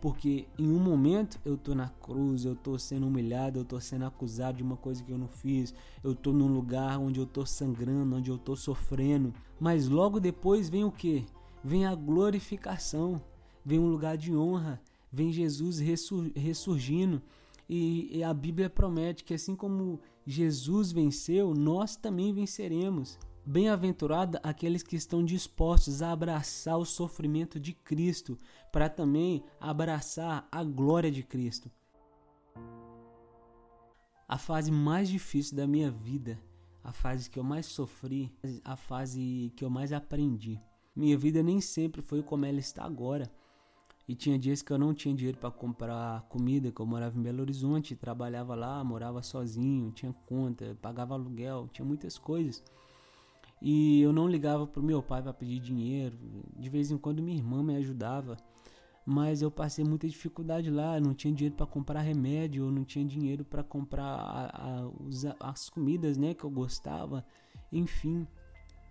Porque 0.00 0.46
em 0.58 0.70
um 0.70 0.78
momento 0.78 1.38
eu 1.44 1.58
tô 1.58 1.74
na 1.74 1.88
cruz, 1.88 2.44
eu 2.44 2.56
tô 2.56 2.78
sendo 2.78 3.06
humilhado, 3.06 3.58
eu 3.58 3.64
tô 3.64 3.78
sendo 3.78 4.06
acusado 4.06 4.56
de 4.56 4.62
uma 4.62 4.76
coisa 4.76 5.04
que 5.04 5.12
eu 5.12 5.18
não 5.18 5.28
fiz, 5.28 5.74
eu 6.02 6.14
tô 6.14 6.32
num 6.32 6.48
lugar 6.48 6.98
onde 6.98 7.20
eu 7.20 7.26
tô 7.26 7.44
sangrando, 7.44 8.16
onde 8.16 8.30
eu 8.30 8.38
tô 8.38 8.56
sofrendo. 8.56 9.34
Mas 9.58 9.88
logo 9.88 10.18
depois 10.18 10.70
vem 10.70 10.84
o 10.84 10.90
que? 10.90 11.26
Vem 11.62 11.84
a 11.84 11.94
glorificação, 11.94 13.20
vem 13.64 13.78
um 13.78 13.90
lugar 13.90 14.16
de 14.16 14.34
honra, 14.34 14.80
vem 15.12 15.30
Jesus 15.30 15.78
ressur 15.78 16.30
ressurgindo. 16.34 17.20
E 17.68 18.24
a 18.24 18.34
Bíblia 18.34 18.68
promete 18.68 19.22
que 19.22 19.34
assim 19.34 19.54
como 19.54 20.00
Jesus 20.26 20.90
venceu, 20.90 21.54
nós 21.54 21.94
também 21.94 22.32
venceremos. 22.32 23.18
Bem-aventurado 23.44 24.38
aqueles 24.42 24.82
que 24.82 24.94
estão 24.94 25.24
dispostos 25.24 26.02
a 26.02 26.12
abraçar 26.12 26.76
o 26.76 26.84
sofrimento 26.84 27.58
de 27.58 27.72
Cristo, 27.72 28.36
para 28.70 28.88
também 28.88 29.42
abraçar 29.58 30.46
a 30.52 30.62
glória 30.62 31.10
de 31.10 31.22
Cristo. 31.22 31.70
A 34.28 34.38
fase 34.38 34.70
mais 34.70 35.08
difícil 35.08 35.56
da 35.56 35.66
minha 35.66 35.90
vida, 35.90 36.38
a 36.84 36.92
fase 36.92 37.28
que 37.30 37.38
eu 37.38 37.42
mais 37.42 37.66
sofri, 37.66 38.32
a 38.62 38.76
fase 38.76 39.52
que 39.56 39.64
eu 39.64 39.70
mais 39.70 39.92
aprendi. 39.92 40.60
Minha 40.94 41.16
vida 41.16 41.42
nem 41.42 41.60
sempre 41.60 42.02
foi 42.02 42.22
como 42.22 42.44
ela 42.44 42.58
está 42.58 42.84
agora. 42.84 43.30
E 44.06 44.14
tinha 44.14 44.38
dias 44.38 44.60
que 44.60 44.72
eu 44.72 44.78
não 44.78 44.92
tinha 44.92 45.14
dinheiro 45.14 45.38
para 45.38 45.50
comprar 45.50 46.22
comida, 46.28 46.70
que 46.70 46.80
eu 46.80 46.86
morava 46.86 47.18
em 47.18 47.22
Belo 47.22 47.40
Horizonte, 47.40 47.96
trabalhava 47.96 48.54
lá, 48.54 48.82
morava 48.84 49.22
sozinho, 49.22 49.92
tinha 49.92 50.12
conta, 50.26 50.76
pagava 50.82 51.14
aluguel, 51.14 51.68
tinha 51.72 51.84
muitas 51.84 52.18
coisas. 52.18 52.62
E 53.60 54.00
eu 54.00 54.12
não 54.12 54.26
ligava 54.26 54.66
pro 54.66 54.82
meu 54.82 55.02
pai 55.02 55.22
para 55.22 55.34
pedir 55.34 55.60
dinheiro. 55.60 56.16
De 56.56 56.68
vez 56.68 56.90
em 56.90 56.96
quando 56.96 57.22
minha 57.22 57.36
irmã 57.36 57.62
me 57.62 57.76
ajudava, 57.76 58.36
mas 59.04 59.42
eu 59.42 59.50
passei 59.50 59.84
muita 59.84 60.08
dificuldade 60.08 60.70
lá. 60.70 60.98
Não 60.98 61.14
tinha 61.14 61.32
dinheiro 61.32 61.56
para 61.56 61.66
comprar 61.66 62.00
remédio, 62.00 62.64
eu 62.64 62.70
não 62.70 62.84
tinha 62.84 63.04
dinheiro 63.04 63.44
para 63.44 63.62
comprar 63.62 64.04
a, 64.04 64.88
a, 65.40 65.50
as 65.50 65.68
comidas, 65.68 66.16
né, 66.16 66.32
que 66.32 66.44
eu 66.44 66.50
gostava. 66.50 67.24
Enfim, 67.70 68.26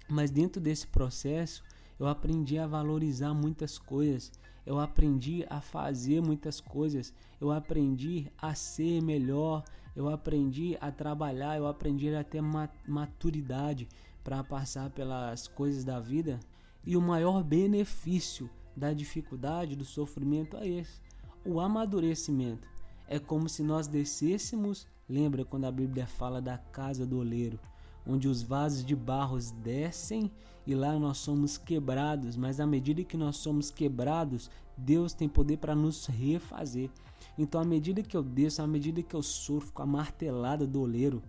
mas 0.09 0.29
dentro 0.31 0.61
desse 0.61 0.87
processo 0.87 1.63
eu 1.99 2.07
aprendi 2.07 2.57
a 2.57 2.67
valorizar 2.67 3.33
muitas 3.33 3.77
coisas. 3.77 4.31
Eu 4.65 4.79
aprendi 4.79 5.45
a 5.49 5.59
fazer 5.59 6.21
muitas 6.21 6.61
coisas. 6.61 7.13
Eu 7.41 7.51
aprendi 7.51 8.31
a 8.37 8.53
ser 8.53 9.01
melhor. 9.01 9.63
Eu 9.95 10.07
aprendi 10.07 10.77
a 10.79 10.91
trabalhar. 10.91 11.57
Eu 11.57 11.67
aprendi 11.67 12.13
a 12.13 12.23
ter 12.23 12.41
maturidade 12.87 13.87
para 14.29 14.43
passar 14.43 14.91
pelas 14.91 15.47
coisas 15.47 15.83
da 15.83 15.99
vida. 15.99 16.39
E 16.85 16.95
o 16.95 17.01
maior 17.01 17.43
benefício 17.43 18.47
da 18.77 18.93
dificuldade, 18.93 19.75
do 19.75 19.83
sofrimento 19.83 20.55
é 20.55 20.67
esse: 20.67 21.01
o 21.43 21.59
amadurecimento. 21.59 22.69
É 23.07 23.17
como 23.17 23.49
se 23.49 23.63
nós 23.63 23.87
descêssemos, 23.87 24.87
lembra 25.09 25.43
quando 25.43 25.65
a 25.65 25.71
Bíblia 25.71 26.05
fala 26.05 26.39
da 26.39 26.59
casa 26.59 27.07
do 27.07 27.17
oleiro, 27.17 27.59
onde 28.05 28.27
os 28.27 28.43
vasos 28.43 28.85
de 28.85 28.95
barros 28.95 29.49
descem 29.49 30.31
e 30.67 30.75
lá 30.75 30.99
nós 30.99 31.17
somos 31.17 31.57
quebrados, 31.57 32.37
mas 32.37 32.59
à 32.59 32.67
medida 32.67 33.03
que 33.03 33.17
nós 33.17 33.37
somos 33.37 33.71
quebrados, 33.71 34.47
Deus 34.77 35.11
tem 35.11 35.27
poder 35.27 35.57
para 35.57 35.73
nos 35.73 36.05
refazer. 36.05 36.91
Então, 37.35 37.59
à 37.59 37.65
medida 37.65 38.03
que 38.03 38.15
eu 38.15 38.21
desço, 38.21 38.61
à 38.61 38.67
medida 38.67 39.01
que 39.01 39.15
eu 39.15 39.23
sofro 39.23 39.73
com 39.73 39.81
a 39.81 39.87
martelada 39.87 40.67
do 40.67 40.81
oleiro 40.81 41.23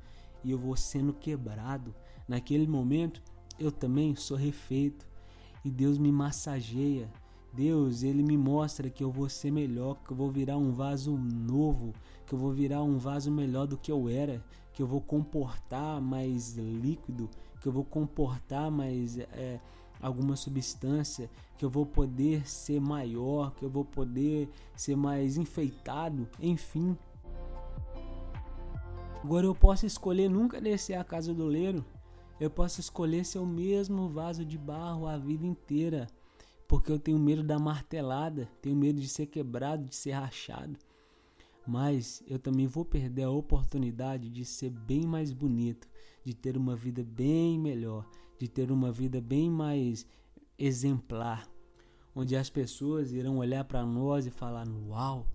e 0.44 0.50
eu 0.50 0.58
vou 0.58 0.76
sendo 0.76 1.14
quebrado, 1.14 1.94
Naquele 2.30 2.64
momento, 2.64 3.20
eu 3.58 3.72
também 3.72 4.14
sou 4.14 4.36
refeito 4.36 5.04
e 5.64 5.68
Deus 5.68 5.98
me 5.98 6.12
massageia. 6.12 7.10
Deus, 7.52 8.04
ele 8.04 8.22
me 8.22 8.38
mostra 8.38 8.88
que 8.88 9.02
eu 9.02 9.10
vou 9.10 9.28
ser 9.28 9.50
melhor, 9.50 9.96
que 10.04 10.12
eu 10.12 10.16
vou 10.16 10.30
virar 10.30 10.56
um 10.56 10.70
vaso 10.70 11.10
novo, 11.18 11.92
que 12.24 12.32
eu 12.32 12.38
vou 12.38 12.52
virar 12.52 12.84
um 12.84 12.98
vaso 12.98 13.32
melhor 13.32 13.66
do 13.66 13.76
que 13.76 13.90
eu 13.90 14.08
era, 14.08 14.40
que 14.72 14.80
eu 14.80 14.86
vou 14.86 15.00
comportar 15.00 16.00
mais 16.00 16.56
líquido, 16.56 17.28
que 17.60 17.66
eu 17.66 17.72
vou 17.72 17.82
comportar 17.82 18.70
mais 18.70 19.18
é, 19.18 19.58
alguma 20.00 20.36
substância, 20.36 21.28
que 21.58 21.64
eu 21.64 21.68
vou 21.68 21.84
poder 21.84 22.48
ser 22.48 22.80
maior, 22.80 23.52
que 23.56 23.64
eu 23.64 23.68
vou 23.68 23.84
poder 23.84 24.48
ser 24.76 24.94
mais 24.94 25.36
enfeitado, 25.36 26.28
enfim. 26.38 26.96
Agora 29.20 29.46
eu 29.46 29.54
posso 29.56 29.84
escolher 29.84 30.30
nunca 30.30 30.60
descer 30.60 30.94
a 30.94 31.02
casa 31.02 31.34
do 31.34 31.44
leiro 31.44 31.84
eu 32.40 32.48
posso 32.48 32.80
escolher 32.80 33.26
ser 33.26 33.38
o 33.38 33.46
mesmo 33.46 34.08
vaso 34.08 34.46
de 34.46 34.56
barro 34.56 35.06
a 35.06 35.18
vida 35.18 35.44
inteira, 35.44 36.08
porque 36.66 36.90
eu 36.90 36.98
tenho 36.98 37.18
medo 37.18 37.42
da 37.42 37.58
martelada, 37.58 38.48
tenho 38.62 38.74
medo 38.74 38.98
de 38.98 39.08
ser 39.08 39.26
quebrado, 39.26 39.84
de 39.84 39.94
ser 39.94 40.12
rachado. 40.12 40.78
Mas 41.66 42.22
eu 42.26 42.38
também 42.38 42.66
vou 42.66 42.82
perder 42.84 43.24
a 43.24 43.30
oportunidade 43.30 44.30
de 44.30 44.44
ser 44.46 44.70
bem 44.70 45.06
mais 45.06 45.34
bonito, 45.34 45.86
de 46.24 46.32
ter 46.32 46.56
uma 46.56 46.74
vida 46.74 47.04
bem 47.04 47.58
melhor, 47.58 48.08
de 48.38 48.48
ter 48.48 48.72
uma 48.72 48.90
vida 48.90 49.20
bem 49.20 49.50
mais 49.50 50.06
exemplar, 50.58 51.46
onde 52.14 52.34
as 52.34 52.48
pessoas 52.48 53.12
irão 53.12 53.36
olhar 53.36 53.64
para 53.64 53.84
nós 53.84 54.26
e 54.26 54.30
falar: 54.30 54.66
Uau, 54.88 55.26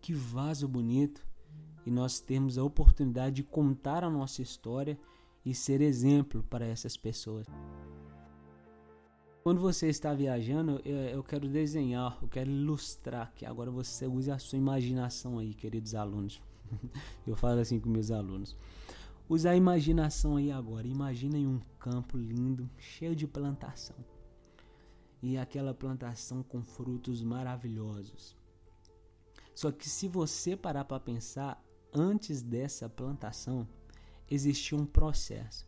que 0.00 0.12
vaso 0.12 0.68
bonito! 0.68 1.26
E 1.84 1.90
nós 1.90 2.20
temos 2.20 2.56
a 2.56 2.62
oportunidade 2.62 3.36
de 3.36 3.42
contar 3.42 4.04
a 4.04 4.10
nossa 4.10 4.40
história 4.40 4.96
e 5.44 5.54
ser 5.54 5.80
exemplo 5.80 6.42
para 6.44 6.66
essas 6.66 6.96
pessoas. 6.96 7.46
Quando 9.42 9.60
você 9.60 9.88
está 9.88 10.14
viajando, 10.14 10.80
eu 10.84 11.22
quero 11.24 11.48
desenhar, 11.48 12.16
eu 12.22 12.28
quero 12.28 12.48
ilustrar, 12.48 13.32
que 13.34 13.44
agora 13.44 13.72
você 13.72 14.06
use 14.06 14.30
a 14.30 14.38
sua 14.38 14.56
imaginação 14.56 15.38
aí, 15.38 15.52
queridos 15.52 15.96
alunos. 15.96 16.40
Eu 17.26 17.36
falo 17.36 17.60
assim 17.60 17.78
com 17.78 17.88
meus 17.88 18.10
alunos. 18.10 18.56
Use 19.28 19.46
a 19.48 19.56
imaginação 19.56 20.36
aí 20.36 20.50
agora. 20.50 20.86
Imaginem 20.86 21.46
um 21.46 21.60
campo 21.78 22.16
lindo, 22.16 22.70
cheio 22.78 23.16
de 23.16 23.26
plantação. 23.26 23.96
E 25.22 25.36
aquela 25.36 25.74
plantação 25.74 26.42
com 26.42 26.62
frutos 26.62 27.22
maravilhosos. 27.22 28.36
Só 29.54 29.70
que 29.70 29.88
se 29.88 30.08
você 30.08 30.56
parar 30.56 30.84
para 30.84 31.00
pensar, 31.00 31.62
antes 31.92 32.42
dessa 32.42 32.88
plantação, 32.88 33.68
existia 34.30 34.76
um 34.76 34.86
processo. 34.86 35.66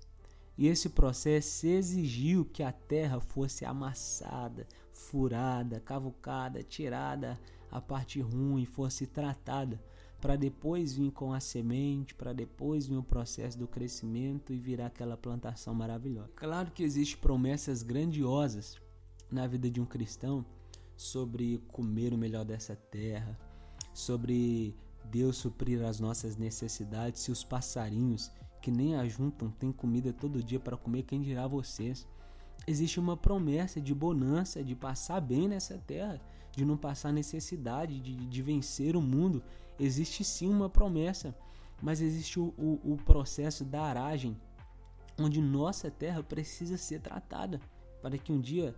E 0.56 0.68
esse 0.68 0.88
processo 0.88 1.66
exigiu 1.66 2.44
que 2.44 2.62
a 2.62 2.72
terra 2.72 3.20
fosse 3.20 3.64
amassada, 3.64 4.66
furada, 4.92 5.80
cavucada, 5.80 6.62
tirada 6.62 7.38
a 7.70 7.80
parte 7.80 8.20
ruim, 8.20 8.64
fosse 8.64 9.06
tratada, 9.06 9.82
para 10.20 10.36
depois 10.36 10.94
vir 10.94 11.10
com 11.10 11.32
a 11.32 11.40
semente, 11.40 12.14
para 12.14 12.32
depois 12.32 12.86
vir 12.86 12.96
o 12.96 13.02
processo 13.02 13.58
do 13.58 13.66
crescimento 13.66 14.52
e 14.52 14.58
virar 14.58 14.86
aquela 14.86 15.16
plantação 15.16 15.74
maravilhosa. 15.74 16.30
Claro 16.36 16.70
que 16.70 16.84
existem 16.84 17.18
promessas 17.20 17.82
grandiosas 17.82 18.80
na 19.30 19.46
vida 19.46 19.68
de 19.68 19.80
um 19.80 19.84
cristão 19.84 20.46
sobre 20.96 21.58
comer 21.68 22.14
o 22.14 22.18
melhor 22.18 22.44
dessa 22.44 22.76
terra, 22.76 23.38
sobre 23.92 24.74
Deus 25.10 25.36
suprir 25.36 25.82
as 25.82 26.00
nossas 26.00 26.36
necessidades, 26.36 27.20
se 27.20 27.32
os 27.32 27.44
passarinhos 27.44 28.30
que 28.64 28.70
nem 28.70 28.96
ajuntam 28.96 29.50
têm 29.50 29.70
comida 29.70 30.10
todo 30.10 30.42
dia 30.42 30.58
para 30.58 30.74
comer, 30.74 31.02
quem 31.02 31.20
dirá 31.20 31.46
vocês? 31.46 32.08
Existe 32.66 32.98
uma 32.98 33.14
promessa 33.14 33.78
de 33.78 33.94
bonança, 33.94 34.64
de 34.64 34.74
passar 34.74 35.20
bem 35.20 35.46
nessa 35.46 35.76
terra, 35.76 36.18
de 36.50 36.64
não 36.64 36.74
passar 36.74 37.12
necessidade, 37.12 38.00
de, 38.00 38.14
de 38.14 38.42
vencer 38.42 38.96
o 38.96 39.02
mundo. 39.02 39.42
Existe 39.78 40.24
sim 40.24 40.48
uma 40.48 40.70
promessa, 40.70 41.36
mas 41.82 42.00
existe 42.00 42.40
o, 42.40 42.54
o, 42.56 42.94
o 42.94 42.96
processo 42.96 43.66
da 43.66 43.82
aragem, 43.82 44.34
onde 45.20 45.42
nossa 45.42 45.90
terra 45.90 46.22
precisa 46.22 46.78
ser 46.78 47.02
tratada, 47.02 47.60
para 48.00 48.16
que 48.16 48.32
um 48.32 48.40
dia 48.40 48.74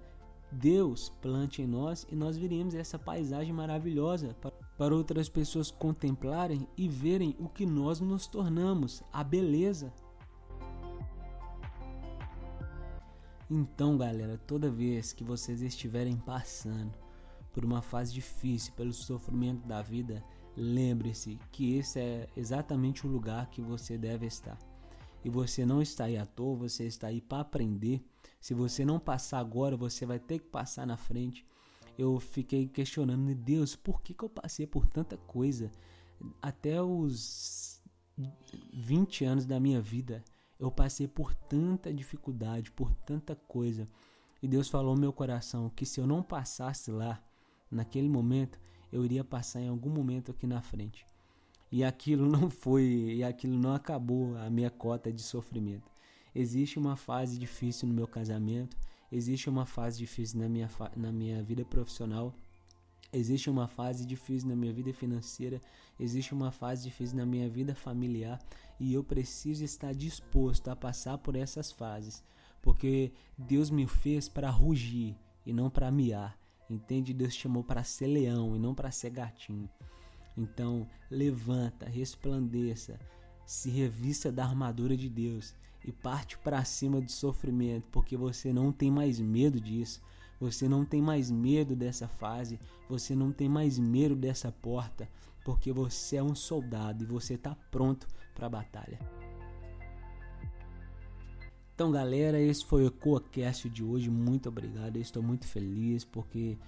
Deus 0.51 1.13
plante 1.23 1.63
em 1.63 1.67
nós 1.69 2.05
e 2.11 2.17
nós 2.17 2.37
viremos 2.37 2.75
essa 2.75 2.99
paisagem 2.99 3.53
maravilhosa 3.53 4.35
para 4.77 4.95
outras 4.95 5.29
pessoas 5.29 5.71
contemplarem 5.71 6.69
e 6.77 6.89
verem 6.89 7.35
o 7.39 7.49
que 7.49 7.65
nós 7.65 8.01
nos 8.01 8.27
tornamos, 8.27 9.03
a 9.13 9.25
beleza. 9.25 9.93
Então, 13.49 13.97
galera, 13.97 14.37
toda 14.47 14.71
vez 14.71 15.13
que 15.13 15.23
vocês 15.23 15.63
estiverem 15.63 16.17
passando 16.17 16.93
por 17.53 17.65
uma 17.65 17.81
fase 17.81 18.13
difícil, 18.13 18.73
pelo 18.75 18.93
sofrimento 18.93 19.67
da 19.67 19.81
vida, 19.81 20.23
lembre-se 20.57 21.39
que 21.53 21.77
esse 21.77 22.01
é 22.01 22.29
exatamente 22.37 23.07
o 23.07 23.11
lugar 23.11 23.49
que 23.49 23.63
você 23.63 23.97
deve 23.97 24.27
estar. 24.27 24.59
E 25.25 25.31
você 25.31 25.65
não 25.65 25.81
está 25.81 26.05
aí 26.05 26.17
à 26.17 26.27
toa, 26.27 26.57
você 26.57 26.85
está 26.87 27.07
aí 27.07 27.21
para 27.21 27.41
aprender. 27.41 28.05
Se 28.41 28.53
você 28.53 28.85
não 28.85 28.99
passar 28.99 29.39
agora, 29.39 29.77
você 29.77 30.05
vai 30.05 30.19
ter 30.19 30.39
que 30.39 30.47
passar 30.47 30.87
na 30.87 30.97
frente. 30.97 31.47
Eu 31.99 32.21
fiquei 32.21 32.69
questionando, 32.69 33.35
Deus, 33.35 33.75
por 33.75 34.03
que, 34.03 34.13
que 34.13 34.23
eu 34.23 34.29
passei 34.29 34.67
por 34.67 34.87
tanta 34.87 35.17
coisa? 35.17 35.71
Até 36.43 36.83
os 36.83 37.81
20 38.73 39.25
anos 39.25 39.47
da 39.47 39.59
minha 39.59 39.81
vida, 39.81 40.25
eu 40.59 40.71
passei 40.71 41.07
por 41.07 41.35
tanta 41.35 41.93
dificuldade, 41.93 42.71
por 42.71 42.95
tanta 42.95 43.35
coisa. 43.35 43.89
E 44.43 44.49
Deus 44.49 44.69
falou 44.69 44.95
no 44.95 45.01
meu 45.01 45.13
coração 45.13 45.71
que 45.71 45.87
se 45.87 46.01
eu 46.01 46.07
não 46.07 46.23
passasse 46.23 46.91
lá, 46.91 47.23
naquele 47.71 48.09
momento, 48.09 48.59
eu 48.93 49.05
iria 49.05 49.25
passar 49.25 49.61
em 49.61 49.69
algum 49.69 49.91
momento 49.91 50.31
aqui 50.31 50.47
na 50.47 50.63
frente. 50.63 51.07
E 51.71 51.85
aquilo 51.85 52.27
não 52.31 52.49
foi, 52.49 52.85
e 53.17 53.25
aquilo 53.25 53.59
não 53.59 53.75
acabou 53.75 54.37
a 54.39 54.49
minha 54.49 54.71
cota 54.71 55.13
de 55.13 55.23
sofrimento. 55.23 55.91
Existe 56.35 56.79
uma 56.79 56.97
fase 56.97 57.39
difícil 57.39 57.89
no 57.89 57.95
meu 57.95 58.07
casamento, 58.07 58.77
existe 59.11 59.49
uma 59.49 59.67
fase 59.67 59.99
difícil 59.99 60.41
na 60.41 60.49
minha, 60.49 60.71
na 60.97 61.13
minha 61.13 61.43
vida 61.43 61.65
profissional, 61.65 62.35
existe 63.13 63.49
uma 63.49 63.69
fase 63.69 64.05
difícil 64.05 64.49
na 64.49 64.57
minha 64.57 64.73
vida 64.73 64.93
financeira, 64.93 65.61
existe 65.99 66.35
uma 66.35 66.51
fase 66.51 66.85
difícil 66.85 67.17
na 67.17 67.27
minha 67.27 67.49
vida 67.49 67.75
familiar 67.75 68.39
e 68.79 68.93
eu 68.93 69.03
preciso 69.03 69.65
estar 69.65 69.95
disposto 69.95 70.69
a 70.69 70.77
passar 70.77 71.19
por 71.19 71.37
essas 71.37 71.73
fases, 71.73 72.23
porque 72.61 73.13
Deus 73.39 73.71
me 73.71 73.87
fez 73.87 74.29
para 74.29 74.51
rugir 74.51 75.17
e 75.45 75.53
não 75.53 75.71
para 75.71 75.91
miar. 75.91 76.39
Entende? 76.69 77.15
Deus 77.15 77.33
te 77.35 77.43
chamou 77.43 77.63
para 77.63 77.85
ser 77.85 78.09
leão 78.09 78.57
e 78.57 78.59
não 78.59 78.75
para 78.75 78.91
ser 78.91 79.11
gatinho. 79.11 79.71
Então, 80.37 80.87
levanta, 81.09 81.87
resplandeça, 81.87 82.99
se 83.47 83.71
revista 83.71 84.33
da 84.33 84.45
armadura 84.45 84.97
de 84.97 85.09
Deus 85.09 85.55
e 85.87 85.93
parte 85.93 86.37
para 86.39 86.65
cima 86.65 87.01
do 87.01 87.11
sofrimento, 87.11 87.87
porque 87.93 88.17
você 88.17 88.53
não 88.53 88.73
tem 88.73 88.91
mais 88.91 89.21
medo 89.21 89.61
disso. 89.61 90.03
Você 90.39 90.69
não 90.69 90.85
tem 90.85 91.01
mais 91.01 91.31
medo 91.31 91.75
dessa 91.75 92.07
fase, 92.07 92.61
você 92.89 93.15
não 93.15 93.33
tem 93.33 93.49
mais 93.49 93.79
medo 93.79 94.15
dessa 94.15 94.53
porta, 94.53 95.09
porque 95.45 95.73
você 95.73 96.17
é 96.17 96.23
um 96.23 96.35
soldado 96.35 97.05
e 97.05 97.07
você 97.07 97.35
está 97.35 97.55
pronto 97.71 98.07
para 98.35 98.47
a 98.47 98.51
batalha. 98.51 98.99
Então, 101.75 101.91
galera, 101.91 102.41
esse 102.41 102.65
foi 102.65 102.85
o 102.85 102.87
EcoCast 102.89 103.69
de 103.69 103.85
hoje. 103.85 104.11
Muito 104.11 104.49
obrigado. 104.49 104.97
Eu 104.97 105.03
estou 105.03 105.23
muito 105.23 105.47
feliz 105.47 106.05
porque 106.05 106.59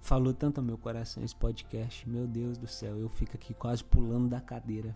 falou 0.00 0.32
tanto 0.32 0.58
ao 0.58 0.64
meu 0.64 0.78
coração 0.78 1.22
esse 1.24 1.34
podcast. 1.34 2.08
Meu 2.08 2.26
Deus 2.26 2.56
do 2.56 2.66
céu, 2.66 2.98
eu 2.98 3.08
fico 3.08 3.36
aqui 3.36 3.52
quase 3.52 3.82
pulando 3.84 4.28
da 4.28 4.40
cadeira. 4.40 4.92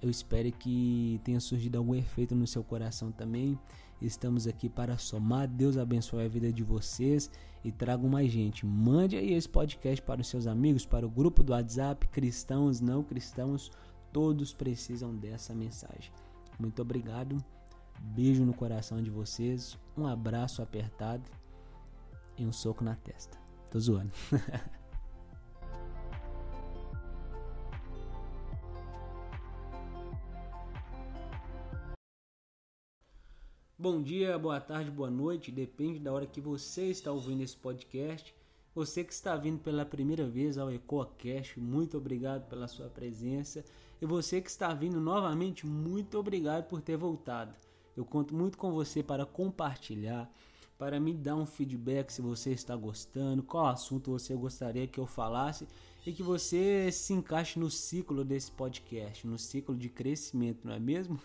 Eu 0.00 0.08
espero 0.10 0.50
que 0.52 1.20
tenha 1.24 1.40
surgido 1.40 1.78
algum 1.78 1.94
efeito 1.94 2.34
no 2.34 2.46
seu 2.46 2.62
coração 2.62 3.10
também. 3.10 3.58
Estamos 4.00 4.46
aqui 4.46 4.68
para 4.68 4.96
somar. 4.96 5.48
Deus 5.48 5.76
abençoe 5.76 6.24
a 6.24 6.28
vida 6.28 6.52
de 6.52 6.62
vocês 6.62 7.30
e 7.64 7.72
traga 7.72 8.06
mais 8.06 8.30
gente. 8.30 8.64
Mande 8.64 9.16
aí 9.16 9.32
esse 9.32 9.48
podcast 9.48 10.00
para 10.02 10.20
os 10.20 10.28
seus 10.28 10.46
amigos, 10.46 10.86
para 10.86 11.06
o 11.06 11.10
grupo 11.10 11.42
do 11.42 11.52
WhatsApp, 11.52 12.06
cristãos, 12.08 12.80
não 12.80 13.02
cristãos, 13.02 13.70
todos 14.12 14.52
precisam 14.52 15.14
dessa 15.14 15.54
mensagem. 15.54 16.12
Muito 16.58 16.80
obrigado. 16.80 17.36
Beijo 18.00 18.44
no 18.44 18.54
coração 18.54 19.02
de 19.02 19.10
vocês, 19.10 19.76
um 19.96 20.06
abraço 20.06 20.62
apertado 20.62 21.28
e 22.36 22.46
um 22.46 22.52
soco 22.52 22.84
na 22.84 22.94
testa. 22.94 23.36
Tô 23.70 23.80
zoando. 23.80 24.12
Bom 33.80 34.02
dia, 34.02 34.36
boa 34.36 34.60
tarde, 34.60 34.90
boa 34.90 35.08
noite, 35.08 35.52
depende 35.52 36.00
da 36.00 36.12
hora 36.12 36.26
que 36.26 36.40
você 36.40 36.86
está 36.86 37.12
ouvindo 37.12 37.44
esse 37.44 37.56
podcast. 37.56 38.34
Você 38.74 39.04
que 39.04 39.12
está 39.12 39.36
vindo 39.36 39.60
pela 39.60 39.86
primeira 39.86 40.26
vez 40.26 40.58
ao 40.58 40.68
EcoCast, 40.68 41.60
muito 41.60 41.96
obrigado 41.96 42.48
pela 42.48 42.66
sua 42.66 42.88
presença. 42.88 43.64
E 44.02 44.04
você 44.04 44.40
que 44.40 44.50
está 44.50 44.74
vindo 44.74 45.00
novamente, 45.00 45.64
muito 45.64 46.18
obrigado 46.18 46.64
por 46.66 46.82
ter 46.82 46.96
voltado. 46.96 47.54
Eu 47.96 48.04
conto 48.04 48.34
muito 48.34 48.58
com 48.58 48.72
você 48.72 49.00
para 49.00 49.24
compartilhar, 49.24 50.28
para 50.76 50.98
me 50.98 51.14
dar 51.14 51.36
um 51.36 51.46
feedback 51.46 52.10
se 52.10 52.20
você 52.20 52.50
está 52.50 52.74
gostando, 52.74 53.44
qual 53.44 53.68
assunto 53.68 54.10
você 54.10 54.34
gostaria 54.34 54.88
que 54.88 54.98
eu 54.98 55.06
falasse 55.06 55.68
e 56.04 56.12
que 56.12 56.22
você 56.24 56.90
se 56.90 57.12
encaixe 57.12 57.60
no 57.60 57.70
ciclo 57.70 58.24
desse 58.24 58.50
podcast, 58.50 59.24
no 59.24 59.38
ciclo 59.38 59.76
de 59.76 59.88
crescimento, 59.88 60.66
não 60.66 60.74
é 60.74 60.80
mesmo? 60.80 61.20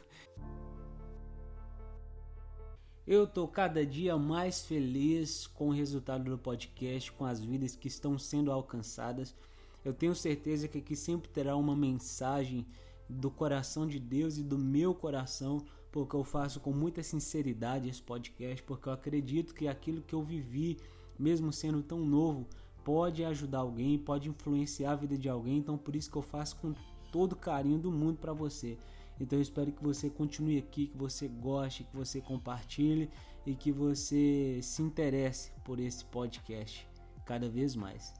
Eu 3.06 3.28
tô 3.28 3.48
cada 3.48 3.86
dia 3.86 4.18
mais 4.18 4.66
feliz 4.66 5.46
com 5.46 5.70
o 5.70 5.74
resultado 5.74 6.24
do 6.24 6.38
podcast, 6.38 7.12
com 7.12 7.26
as 7.26 7.44
vidas 7.44 7.76
que 7.76 7.88
estão 7.88 8.18
sendo 8.18 8.52
alcançadas. 8.52 9.36
Eu 9.84 9.94
tenho 9.94 10.16
certeza 10.16 10.68
que 10.68 10.78
aqui 10.78 10.96
sempre 10.96 11.30
terá 11.30 11.56
uma 11.56 11.76
mensagem 11.76 12.66
do 13.10 13.30
coração 13.30 13.86
de 13.86 14.00
Deus 14.00 14.38
e 14.38 14.44
do 14.44 14.58
meu 14.58 14.96
coração 14.96 15.63
porque 15.94 16.16
eu 16.16 16.24
faço 16.24 16.60
com 16.60 16.74
muita 16.74 17.04
sinceridade 17.04 17.88
esse 17.88 18.02
podcast, 18.02 18.63
porque 18.63 18.89
eu 18.89 18.94
acredito 18.94 19.54
que 19.54 19.68
aquilo 19.68 20.02
que 20.02 20.16
eu 20.16 20.24
vivi, 20.24 20.80
mesmo 21.20 21.54
sendo 21.54 21.84
tão 21.84 22.00
novo, 22.04 22.48
pode 22.84 23.24
ajudar 23.24 23.60
alguém, 23.60 24.00
pode 24.00 24.28
influenciar 24.28 24.94
a 24.94 24.96
vida 24.96 25.16
de 25.16 25.30
alguém, 25.30 25.58
então 25.60 25.78
por 25.78 25.96
isso 25.96 26.10
que 26.10 26.18
eu 26.18 26.24
faço 26.24 26.56
com 26.56 26.74
todo 27.12 27.36
carinho 27.36 27.78
do 27.78 27.92
mundo 27.92 28.18
para 28.18 28.34
você. 28.34 28.76
Então 29.19 29.38
eu 29.38 29.43
espero 29.43 29.71
que 29.71 29.84
você 29.84 30.10
continue 30.10 30.58
aqui, 30.58 30.88
que 30.88 30.97
você 30.97 31.28
goste, 31.28 31.84
que 31.84 31.95
você 31.95 32.19
compartilhe 32.19 33.10
e 33.45 33.56
que 33.56 33.71
você 33.71 34.60
se 34.62 34.82
interesse 34.82 35.52
por 35.63 35.80
esse 35.80 36.04
podcast 36.06 36.88
cada 37.26 37.49
vez 37.49 37.76
mais. 37.76 38.13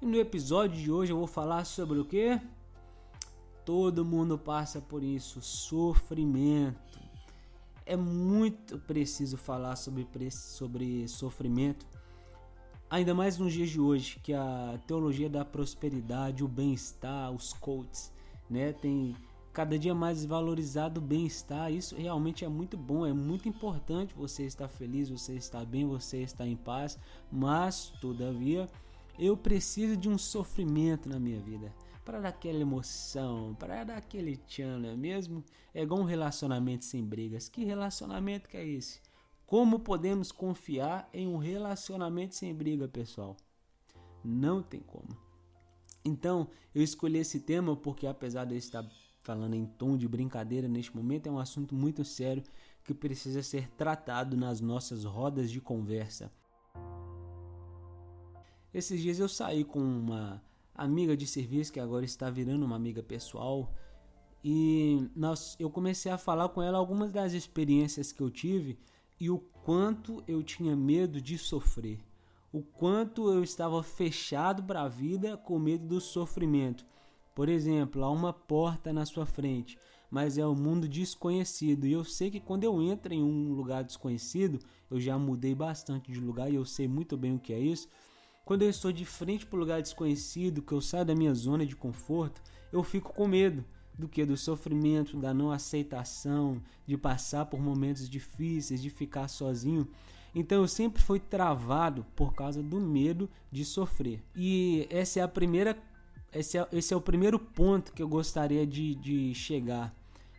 E 0.00 0.06
no 0.06 0.16
episódio 0.16 0.80
de 0.82 0.90
hoje 0.90 1.12
eu 1.12 1.18
vou 1.18 1.26
falar 1.26 1.64
sobre 1.64 1.98
o 1.98 2.04
que? 2.04 2.40
Todo 3.66 4.04
mundo 4.04 4.38
passa 4.38 4.80
por 4.80 5.02
isso, 5.02 5.42
sofrimento. 5.42 6.98
É 7.84 7.96
muito 7.96 8.78
preciso 8.78 9.36
falar 9.36 9.76
sobre, 9.76 10.06
sobre 10.30 11.06
sofrimento, 11.06 11.86
ainda 12.90 13.14
mais 13.14 13.38
nos 13.38 13.52
dias 13.52 13.70
de 13.70 13.80
hoje, 13.80 14.18
que 14.22 14.34
a 14.34 14.78
teologia 14.86 15.30
da 15.30 15.44
prosperidade, 15.44 16.42
o 16.42 16.48
bem-estar, 16.48 17.30
os 17.30 17.52
coaches, 17.52 18.12
né, 18.48 18.72
tem 18.72 19.16
cada 19.52 19.78
dia 19.78 19.94
mais 19.94 20.24
valorizado 20.24 21.00
o 21.00 21.02
bem-estar. 21.02 21.72
Isso 21.72 21.94
realmente 21.96 22.44
é 22.44 22.48
muito 22.48 22.76
bom, 22.76 23.06
é 23.06 23.12
muito 23.12 23.48
importante 23.48 24.14
você 24.14 24.44
estar 24.44 24.68
feliz, 24.68 25.08
você 25.08 25.34
estar 25.34 25.64
bem, 25.64 25.86
você 25.86 26.22
estar 26.22 26.46
em 26.46 26.56
paz, 26.56 26.98
mas 27.30 27.92
todavia 28.00 28.68
eu 29.18 29.36
preciso 29.36 29.96
de 29.96 30.08
um 30.08 30.18
sofrimento 30.18 31.08
na 31.08 31.18
minha 31.18 31.40
vida 31.40 31.72
para 32.04 32.20
dar 32.20 32.30
aquela 32.30 32.58
emoção, 32.58 33.54
para 33.58 33.84
dar 33.84 33.98
aquele 33.98 34.36
tchan, 34.36 34.78
não 34.78 34.88
é 34.88 34.96
mesmo? 34.96 35.44
É 35.72 35.82
igual 35.82 36.00
um 36.00 36.04
relacionamento 36.04 36.84
sem 36.84 37.04
brigas. 37.04 37.48
Que 37.48 37.64
relacionamento 37.64 38.48
que 38.48 38.56
é 38.56 38.66
esse? 38.66 39.00
Como 39.50 39.80
podemos 39.80 40.30
confiar 40.30 41.10
em 41.12 41.26
um 41.26 41.36
relacionamento 41.36 42.36
sem 42.36 42.54
briga, 42.54 42.86
pessoal? 42.86 43.36
Não 44.24 44.62
tem 44.62 44.78
como. 44.78 45.08
Então, 46.04 46.48
eu 46.72 46.80
escolhi 46.84 47.18
esse 47.18 47.40
tema 47.40 47.74
porque, 47.74 48.06
apesar 48.06 48.44
de 48.44 48.54
eu 48.54 48.58
estar 48.58 48.88
falando 49.24 49.54
em 49.54 49.66
tom 49.66 49.96
de 49.96 50.06
brincadeira 50.06 50.68
neste 50.68 50.94
momento, 50.94 51.26
é 51.26 51.32
um 51.32 51.38
assunto 51.40 51.74
muito 51.74 52.04
sério 52.04 52.44
que 52.84 52.94
precisa 52.94 53.42
ser 53.42 53.68
tratado 53.70 54.36
nas 54.36 54.60
nossas 54.60 55.02
rodas 55.02 55.50
de 55.50 55.60
conversa. 55.60 56.30
Esses 58.72 59.00
dias 59.00 59.18
eu 59.18 59.28
saí 59.28 59.64
com 59.64 59.80
uma 59.80 60.40
amiga 60.72 61.16
de 61.16 61.26
serviço 61.26 61.72
que 61.72 61.80
agora 61.80 62.04
está 62.04 62.30
virando 62.30 62.64
uma 62.64 62.76
amiga 62.76 63.02
pessoal. 63.02 63.74
E 64.44 65.10
nós, 65.12 65.56
eu 65.58 65.68
comecei 65.68 66.12
a 66.12 66.16
falar 66.16 66.50
com 66.50 66.62
ela 66.62 66.78
algumas 66.78 67.10
das 67.10 67.32
experiências 67.32 68.12
que 68.12 68.20
eu 68.20 68.30
tive 68.30 68.78
e 69.20 69.28
o 69.28 69.38
quanto 69.38 70.24
eu 70.26 70.42
tinha 70.42 70.74
medo 70.74 71.20
de 71.20 71.36
sofrer. 71.36 72.00
O 72.50 72.62
quanto 72.62 73.30
eu 73.30 73.44
estava 73.44 73.82
fechado 73.82 74.62
para 74.64 74.82
a 74.82 74.88
vida 74.88 75.36
com 75.36 75.58
medo 75.58 75.86
do 75.86 76.00
sofrimento. 76.00 76.86
Por 77.34 77.48
exemplo, 77.48 78.02
há 78.02 78.10
uma 78.10 78.32
porta 78.32 78.92
na 78.92 79.04
sua 79.04 79.26
frente, 79.26 79.78
mas 80.10 80.38
é 80.38 80.46
um 80.46 80.54
mundo 80.54 80.88
desconhecido. 80.88 81.86
E 81.86 81.92
eu 81.92 82.02
sei 82.02 82.30
que 82.30 82.40
quando 82.40 82.64
eu 82.64 82.82
entro 82.82 83.12
em 83.12 83.22
um 83.22 83.52
lugar 83.52 83.84
desconhecido, 83.84 84.58
eu 84.90 84.98
já 84.98 85.16
mudei 85.18 85.54
bastante 85.54 86.10
de 86.10 86.18
lugar 86.18 86.50
e 86.50 86.56
eu 86.56 86.64
sei 86.64 86.88
muito 86.88 87.16
bem 87.16 87.36
o 87.36 87.38
que 87.38 87.52
é 87.52 87.60
isso. 87.60 87.88
Quando 88.44 88.62
eu 88.62 88.70
estou 88.70 88.90
de 88.90 89.04
frente 89.04 89.46
para 89.46 89.58
um 89.58 89.60
lugar 89.60 89.82
desconhecido, 89.82 90.62
que 90.62 90.72
eu 90.72 90.80
saio 90.80 91.04
da 91.04 91.14
minha 91.14 91.34
zona 91.34 91.64
de 91.64 91.76
conforto, 91.76 92.42
eu 92.72 92.82
fico 92.82 93.12
com 93.12 93.28
medo 93.28 93.64
do 94.00 94.08
que 94.08 94.24
do 94.24 94.36
sofrimento, 94.36 95.16
da 95.16 95.32
não 95.32 95.52
aceitação, 95.52 96.60
de 96.86 96.96
passar 96.96 97.46
por 97.46 97.60
momentos 97.60 98.08
difíceis, 98.08 98.82
de 98.82 98.90
ficar 98.90 99.28
sozinho. 99.28 99.86
Então 100.34 100.62
eu 100.62 100.68
sempre 100.68 101.02
fui 101.02 101.20
travado 101.20 102.04
por 102.16 102.34
causa 102.34 102.62
do 102.62 102.80
medo 102.80 103.28
de 103.50 103.64
sofrer. 103.64 104.22
E 104.34 104.86
essa 104.90 105.20
é 105.20 105.22
a 105.22 105.28
primeira, 105.28 105.76
esse 106.32 106.58
é, 106.58 106.66
esse 106.72 106.94
é 106.94 106.96
o 106.96 107.00
primeiro 107.00 107.38
ponto 107.38 107.92
que 107.92 108.02
eu 108.02 108.08
gostaria 108.08 108.66
de, 108.66 108.94
de 108.94 109.34
chegar, 109.34 109.94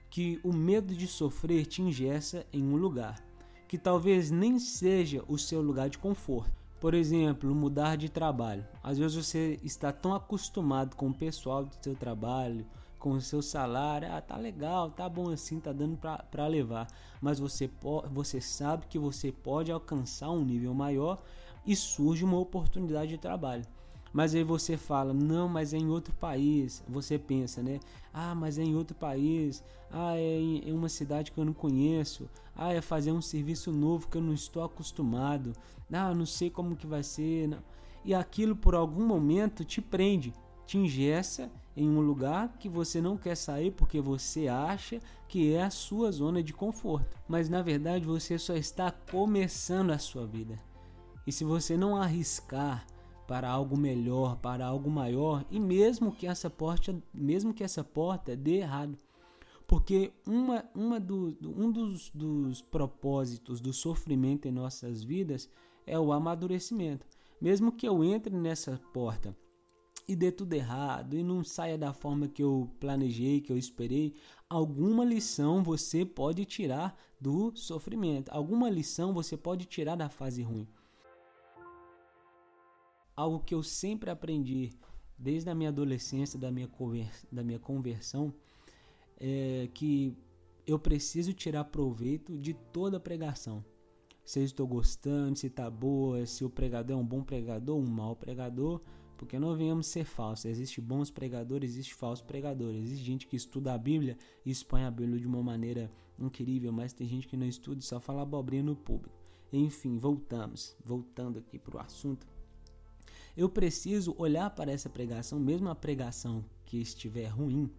que 0.10 0.40
o 0.44 0.52
medo 0.52 0.94
de 0.94 1.08
sofrer 1.08 1.66
te 1.66 1.82
ingessa 1.82 2.46
em 2.52 2.64
um 2.64 2.76
lugar 2.76 3.32
que 3.72 3.78
talvez 3.78 4.30
nem 4.30 4.60
seja 4.60 5.24
o 5.30 5.38
seu 5.38 5.62
lugar 5.62 5.90
de 5.90 5.98
conforto. 5.98 6.52
Por 6.78 6.94
exemplo, 6.94 7.56
mudar 7.56 7.96
de 7.96 8.10
trabalho. 8.10 8.66
Às 8.84 8.98
vezes 8.98 9.16
você 9.16 9.58
está 9.64 9.94
tão 9.94 10.14
acostumado 10.14 10.94
com 10.98 11.08
o 11.08 11.14
pessoal 11.14 11.64
do 11.64 11.74
seu 11.82 11.96
trabalho, 11.96 12.66
com 13.02 13.14
o 13.14 13.20
seu 13.20 13.42
salário, 13.42 14.08
ah, 14.14 14.22
tá 14.22 14.38
legal, 14.38 14.92
tá 14.92 15.10
bom 15.10 15.32
assim, 15.32 15.60
tá 15.60 15.74
dando 15.74 15.98
para 15.98 16.48
levar, 16.48 16.88
mas 17.20 17.40
você 17.40 17.68
você 18.12 18.40
sabe 18.40 18.86
que 18.86 19.00
você 19.00 19.32
pode 19.32 19.72
alcançar 19.72 20.30
um 20.30 20.46
nível 20.46 20.72
maior 20.76 21.20
e 21.66 21.76
surge 21.76 22.24
uma 22.24 22.38
oportunidade 22.38 23.10
de 23.10 23.18
trabalho. 23.18 23.66
Mas 24.14 24.36
aí 24.36 24.44
você 24.44 24.78
fala, 24.78 25.14
não, 25.14 25.48
mas 25.50 25.74
é 25.74 25.78
em 25.78 25.88
outro 25.88 26.14
país. 26.14 26.84
Você 26.88 27.18
pensa, 27.18 27.64
né? 27.64 27.80
Ah, 28.14 28.36
mas 28.36 28.60
é 28.60 28.64
em 28.64 28.76
outro 28.76 28.96
país. 28.96 29.64
Ah, 29.90 30.18
é 30.18 30.38
em 30.38 30.74
uma 30.74 30.90
cidade 30.90 31.32
que 31.32 31.40
eu 31.40 31.46
não 31.46 31.54
conheço. 31.54 32.30
Ah, 32.54 32.74
é 32.74 32.82
fazer 32.82 33.14
um 33.14 33.22
serviço 33.22 33.72
novo 33.72 34.10
que 34.10 34.18
eu 34.18 34.22
não 34.22 34.34
estou 34.34 34.64
acostumado. 34.64 35.54
Ah, 35.92 36.14
não 36.14 36.26
sei 36.26 36.50
como 36.50 36.76
que 36.76 36.86
vai 36.86 37.04
ser. 37.04 37.48
Não. 37.48 37.60
E 38.04 38.14
aquilo 38.14 38.56
por 38.56 38.76
algum 38.76 39.06
momento 39.06 39.64
te 39.64 39.82
prende, 39.82 40.34
te 40.66 40.78
ingessa 40.78 41.50
em 41.76 41.90
um 41.90 42.02
lugar 42.02 42.58
que 42.60 42.68
você 42.68 43.02
não 43.02 43.18
quer 43.18 43.36
sair 43.36 43.72
porque 43.72 44.02
você 44.02 44.48
acha 44.48 45.00
que 45.28 45.54
é 45.54 45.64
a 45.64 45.70
sua 45.70 46.12
zona 46.12 46.44
de 46.44 46.54
conforto. 46.54 47.18
Mas 47.28 47.50
na 47.50 47.62
verdade 47.62 48.06
você 48.06 48.38
só 48.38 48.54
está 48.54 48.92
começando 48.92 49.92
a 49.92 49.98
sua 49.98 50.26
vida. 50.26 50.60
E 51.26 51.32
se 51.32 51.44
você 51.44 51.78
não 51.78 51.96
arriscar 51.96 52.86
para 53.28 53.50
algo 53.50 53.78
melhor, 53.78 54.36
para 54.38 54.66
algo 54.66 54.90
maior, 54.90 55.46
e 55.50 55.60
mesmo 55.60 56.12
que 56.12 56.28
essa 56.28 56.50
porta, 56.50 56.94
mesmo 57.14 57.54
que 57.54 57.64
essa 57.64 57.84
porta 57.84 58.36
dê 58.36 58.58
errado. 58.58 58.98
Porque 59.66 60.12
uma, 60.28 60.66
uma 60.76 61.00
do, 61.00 61.38
um 61.42 61.72
dos, 61.72 62.10
dos 62.14 62.62
propósitos 62.62 63.62
do 63.62 63.72
sofrimento 63.72 64.48
em 64.48 64.52
nossas 64.52 65.02
vidas 65.02 65.50
é 65.88 65.98
o 65.98 66.12
amadurecimento. 66.12 67.06
Mesmo 67.40 67.72
que 67.72 67.88
eu 67.88 68.04
entre 68.04 68.36
nessa 68.36 68.80
porta 68.94 69.34
e 70.12 70.16
dê 70.16 70.32
tudo 70.32 70.54
errado 70.54 71.16
e 71.16 71.24
não 71.24 71.44
saia 71.44 71.78
da 71.78 71.94
forma 71.94 72.28
que 72.28 72.44
eu 72.44 72.70
planejei, 72.80 73.42
que 73.42 73.52
eu 73.52 73.58
esperei, 73.58 74.14
alguma 74.50 75.04
lição 75.04 75.64
você 75.64 76.06
pode 76.06 76.46
tirar 76.46 76.98
do 77.20 77.52
sofrimento, 77.56 78.30
alguma 78.30 78.70
lição 78.70 79.14
você 79.14 79.38
pode 79.38 79.66
tirar 79.66 79.96
da 79.96 80.10
fase 80.10 80.42
ruim 80.42 80.68
algo 83.22 83.40
que 83.40 83.54
eu 83.54 83.62
sempre 83.62 84.10
aprendi 84.10 84.72
desde 85.18 85.50
a 85.50 85.56
minha 85.56 85.70
adolescência, 85.70 86.40
da 86.40 86.52
minha, 86.52 86.70
da 87.32 87.44
minha 87.44 87.60
conversão, 87.60 88.34
é 89.20 89.70
que 89.74 90.18
eu 90.66 90.80
preciso 90.80 91.34
tirar 91.34 91.66
proveito 91.66 92.38
de 92.38 92.54
toda 92.54 93.00
pregação. 93.00 93.64
Se 94.24 94.40
eu 94.40 94.44
estou 94.44 94.68
gostando, 94.68 95.38
se 95.38 95.48
está 95.48 95.70
boa, 95.70 96.26
se 96.26 96.44
o 96.44 96.50
pregador 96.50 96.98
é 96.98 97.00
um 97.00 97.06
bom 97.06 97.24
pregador 97.24 97.78
um 97.78 97.86
mau 97.86 98.16
pregador, 98.16 98.82
porque 99.22 99.38
não 99.38 99.56
venhamos 99.56 99.86
ser 99.86 100.04
falsos. 100.04 100.46
Existem 100.46 100.84
bons 100.84 101.12
pregadores, 101.12 101.70
existe 101.70 101.94
falsos 101.94 102.26
pregadores. 102.26 102.86
Existe 102.86 103.06
gente 103.06 103.28
que 103.28 103.36
estuda 103.36 103.72
a 103.72 103.78
Bíblia 103.78 104.18
e 104.44 104.50
expõe 104.50 104.84
a 104.84 104.90
Bíblia 104.90 105.20
de 105.20 105.28
uma 105.28 105.44
maneira 105.44 105.92
incrível, 106.18 106.72
mas 106.72 106.92
tem 106.92 107.08
gente 107.08 107.28
que 107.28 107.38
não 107.38 107.46
estuda 107.46 107.80
e 107.80 107.84
só 107.84 108.00
fala 108.00 108.24
abobrinha 108.24 108.64
no 108.64 108.76
público. 108.76 109.16
Enfim, 109.54 110.00
voltamos. 110.00 110.76
Voltando 110.84 111.38
aqui 111.38 111.60
para 111.60 111.78
o 111.78 111.80
assunto 111.80 112.26
eu 113.36 113.48
preciso 113.48 114.14
olhar 114.18 114.50
para 114.50 114.72
essa 114.72 114.90
pregação, 114.90 115.40
mesmo 115.40 115.70
a 115.70 115.76
pregação 115.76 116.44
que 116.66 116.78
estiver 116.82 117.28
ruim, 117.28 117.70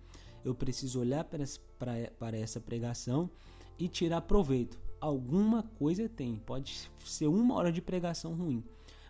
eu 0.44 0.54
preciso 0.54 1.00
olhar 1.00 1.24
para 1.24 1.44
para, 1.78 2.10
para 2.18 2.36
essa 2.38 2.60
pregação 2.60 3.30
e 3.78 3.88
tirar 3.88 4.22
proveito. 4.22 4.80
Alguma 5.00 5.62
coisa 5.62 6.08
tem, 6.08 6.36
pode 6.36 6.90
ser 7.04 7.26
uma 7.26 7.54
hora 7.54 7.72
de 7.72 7.82
pregação 7.82 8.34
ruim, 8.34 8.62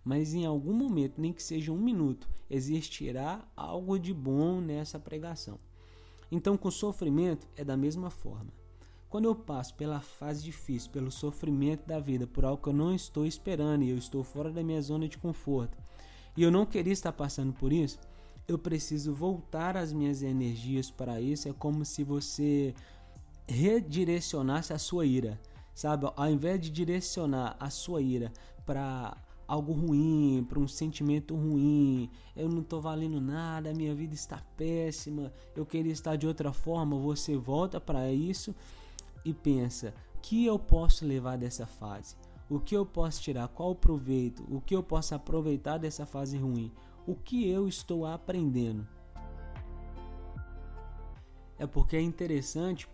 mas 0.04 0.34
em 0.34 0.44
algum 0.44 0.72
momento, 0.72 1.20
nem 1.20 1.32
que 1.32 1.42
seja 1.42 1.72
um 1.72 1.78
minuto, 1.78 2.28
existirá 2.50 3.46
algo 3.56 3.98
de 3.98 4.12
bom 4.12 4.60
nessa 4.60 4.98
pregação. 4.98 5.58
Então, 6.30 6.56
com 6.56 6.70
sofrimento 6.70 7.46
é 7.56 7.64
da 7.64 7.76
mesma 7.76 8.10
forma. 8.10 8.52
Quando 9.08 9.26
eu 9.26 9.34
passo 9.34 9.74
pela 9.74 10.00
fase 10.00 10.42
difícil, 10.42 10.90
pelo 10.90 11.10
sofrimento 11.10 11.86
da 11.86 12.00
vida, 12.00 12.26
por 12.26 12.44
algo 12.44 12.62
que 12.62 12.70
eu 12.70 12.72
não 12.72 12.94
estou 12.94 13.26
esperando 13.26 13.82
e 13.82 13.90
eu 13.90 13.98
estou 13.98 14.24
fora 14.24 14.50
da 14.50 14.62
minha 14.62 14.80
zona 14.80 15.06
de 15.06 15.18
conforto, 15.18 15.76
e 16.34 16.42
eu 16.42 16.50
não 16.50 16.64
queria 16.64 16.94
estar 16.94 17.12
passando 17.12 17.52
por 17.52 17.72
isso, 17.72 17.98
eu 18.48 18.58
preciso 18.58 19.12
voltar 19.12 19.76
as 19.76 19.92
minhas 19.92 20.22
energias 20.22 20.90
para 20.90 21.20
isso. 21.20 21.48
É 21.48 21.52
como 21.52 21.84
se 21.84 22.02
você 22.02 22.74
redirecionasse 23.46 24.72
a 24.72 24.78
sua 24.78 25.04
ira, 25.04 25.38
sabe? 25.74 26.10
Ao 26.16 26.30
invés 26.30 26.60
de 26.60 26.70
direcionar 26.70 27.56
a 27.60 27.70
sua 27.70 28.00
ira 28.00 28.32
para 28.64 29.16
algo 29.52 29.74
ruim, 29.74 30.46
para 30.48 30.58
um 30.58 30.66
sentimento 30.66 31.36
ruim, 31.36 32.08
eu 32.34 32.48
não 32.48 32.62
estou 32.62 32.80
valendo 32.80 33.20
nada, 33.20 33.74
minha 33.74 33.94
vida 33.94 34.14
está 34.14 34.40
péssima, 34.56 35.30
eu 35.54 35.66
queria 35.66 35.92
estar 35.92 36.16
de 36.16 36.26
outra 36.26 36.54
forma, 36.54 36.98
você 36.98 37.36
volta 37.36 37.78
para 37.78 38.10
isso 38.10 38.54
e 39.22 39.34
pensa: 39.34 39.92
que 40.22 40.46
eu 40.46 40.58
posso 40.58 41.04
levar 41.04 41.36
dessa 41.36 41.66
fase? 41.66 42.16
O 42.48 42.58
que 42.58 42.74
eu 42.74 42.86
posso 42.86 43.20
tirar? 43.20 43.46
Qual 43.48 43.72
o 43.72 43.74
proveito? 43.74 44.42
O 44.50 44.58
que 44.58 44.74
eu 44.74 44.82
posso 44.82 45.14
aproveitar 45.14 45.76
dessa 45.76 46.06
fase 46.06 46.38
ruim? 46.38 46.72
O 47.06 47.14
que 47.14 47.46
eu 47.46 47.68
estou 47.68 48.06
aprendendo? 48.06 48.88
É 51.58 51.66
porque 51.66 51.96
é 51.96 52.00
interessante 52.00 52.88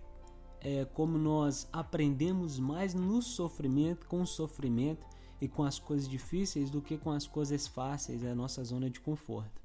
é, 0.61 0.85
como 0.87 1.17
nós 1.19 1.69
aprendemos 1.73 2.59
mais 2.59 2.95
no 2.95 3.23
sofrimento, 3.23 4.09
com 4.09 4.23
o 4.23 4.27
sofrimento 4.27 5.07
e 5.41 5.49
com 5.49 5.63
as 5.63 5.79
coisas 5.79 6.09
difíceis 6.09 6.71
do 6.71 6.81
que 6.81 6.99
com 6.99 7.11
as 7.11 7.27
coisas 7.27 7.67
fáceis, 7.67 8.23
é 8.23 8.31
a 8.31 8.35
nossa 8.35 8.63
zona 8.65 8.91
de 8.91 9.01
conforto. 9.01 9.61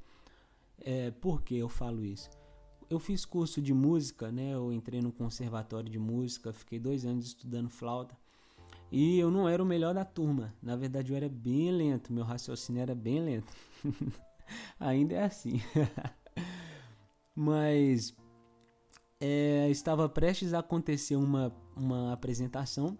É, 0.79 1.11
por 1.11 1.41
que 1.41 1.57
eu 1.57 1.69
falo 1.69 2.03
isso? 2.03 2.29
Eu 2.89 2.99
fiz 2.99 3.25
curso 3.25 3.61
de 3.61 3.73
música, 3.73 4.31
né? 4.31 4.53
Eu 4.53 4.71
entrei 4.71 5.01
no 5.01 5.11
conservatório 5.11 5.89
de 5.89 5.97
música, 5.97 6.53
fiquei 6.53 6.79
dois 6.79 7.05
anos 7.05 7.27
estudando 7.27 7.69
flauta. 7.69 8.15
E 8.91 9.17
eu 9.17 9.31
não 9.31 9.49
era 9.49 9.63
o 9.63 9.65
melhor 9.65 9.95
da 9.95 10.05
turma. 10.05 10.53
Na 10.61 10.75
verdade, 10.75 11.11
eu 11.11 11.17
era 11.17 11.27
bem 11.27 11.71
lento. 11.71 12.13
Meu 12.13 12.23
raciocínio 12.23 12.81
era 12.81 12.93
bem 12.93 13.21
lento. 13.21 13.51
Ainda 14.79 15.15
é 15.15 15.23
assim. 15.23 15.59
Mas 17.35 18.15
é, 19.19 19.67
estava 19.71 20.07
prestes 20.07 20.53
a 20.53 20.59
acontecer 20.59 21.15
uma, 21.15 21.51
uma 21.75 22.13
apresentação 22.13 22.95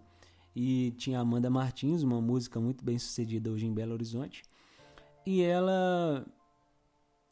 e 0.54 0.92
tinha 0.92 1.20
Amanda 1.20 1.50
Martins, 1.50 2.02
uma 2.02 2.20
música 2.20 2.60
muito 2.60 2.84
bem 2.84 2.98
sucedida 2.98 3.50
hoje 3.50 3.66
em 3.66 3.74
Belo 3.74 3.92
Horizonte. 3.92 4.42
E 5.26 5.42
ela 5.42 6.24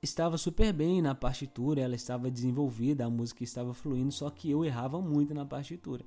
estava 0.03 0.37
super 0.37 0.73
bem 0.73 1.01
na 1.01 1.15
partitura, 1.15 1.81
ela 1.81 1.95
estava 1.95 2.31
desenvolvida, 2.31 3.05
a 3.05 3.11
música 3.11 3.45
estava 3.45 3.73
fluindo, 3.73 4.11
só 4.11 4.29
que 4.31 4.51
eu 4.51 4.65
errava 4.65 5.01
muito 5.01 5.33
na 5.33 5.45
partitura. 5.45 6.05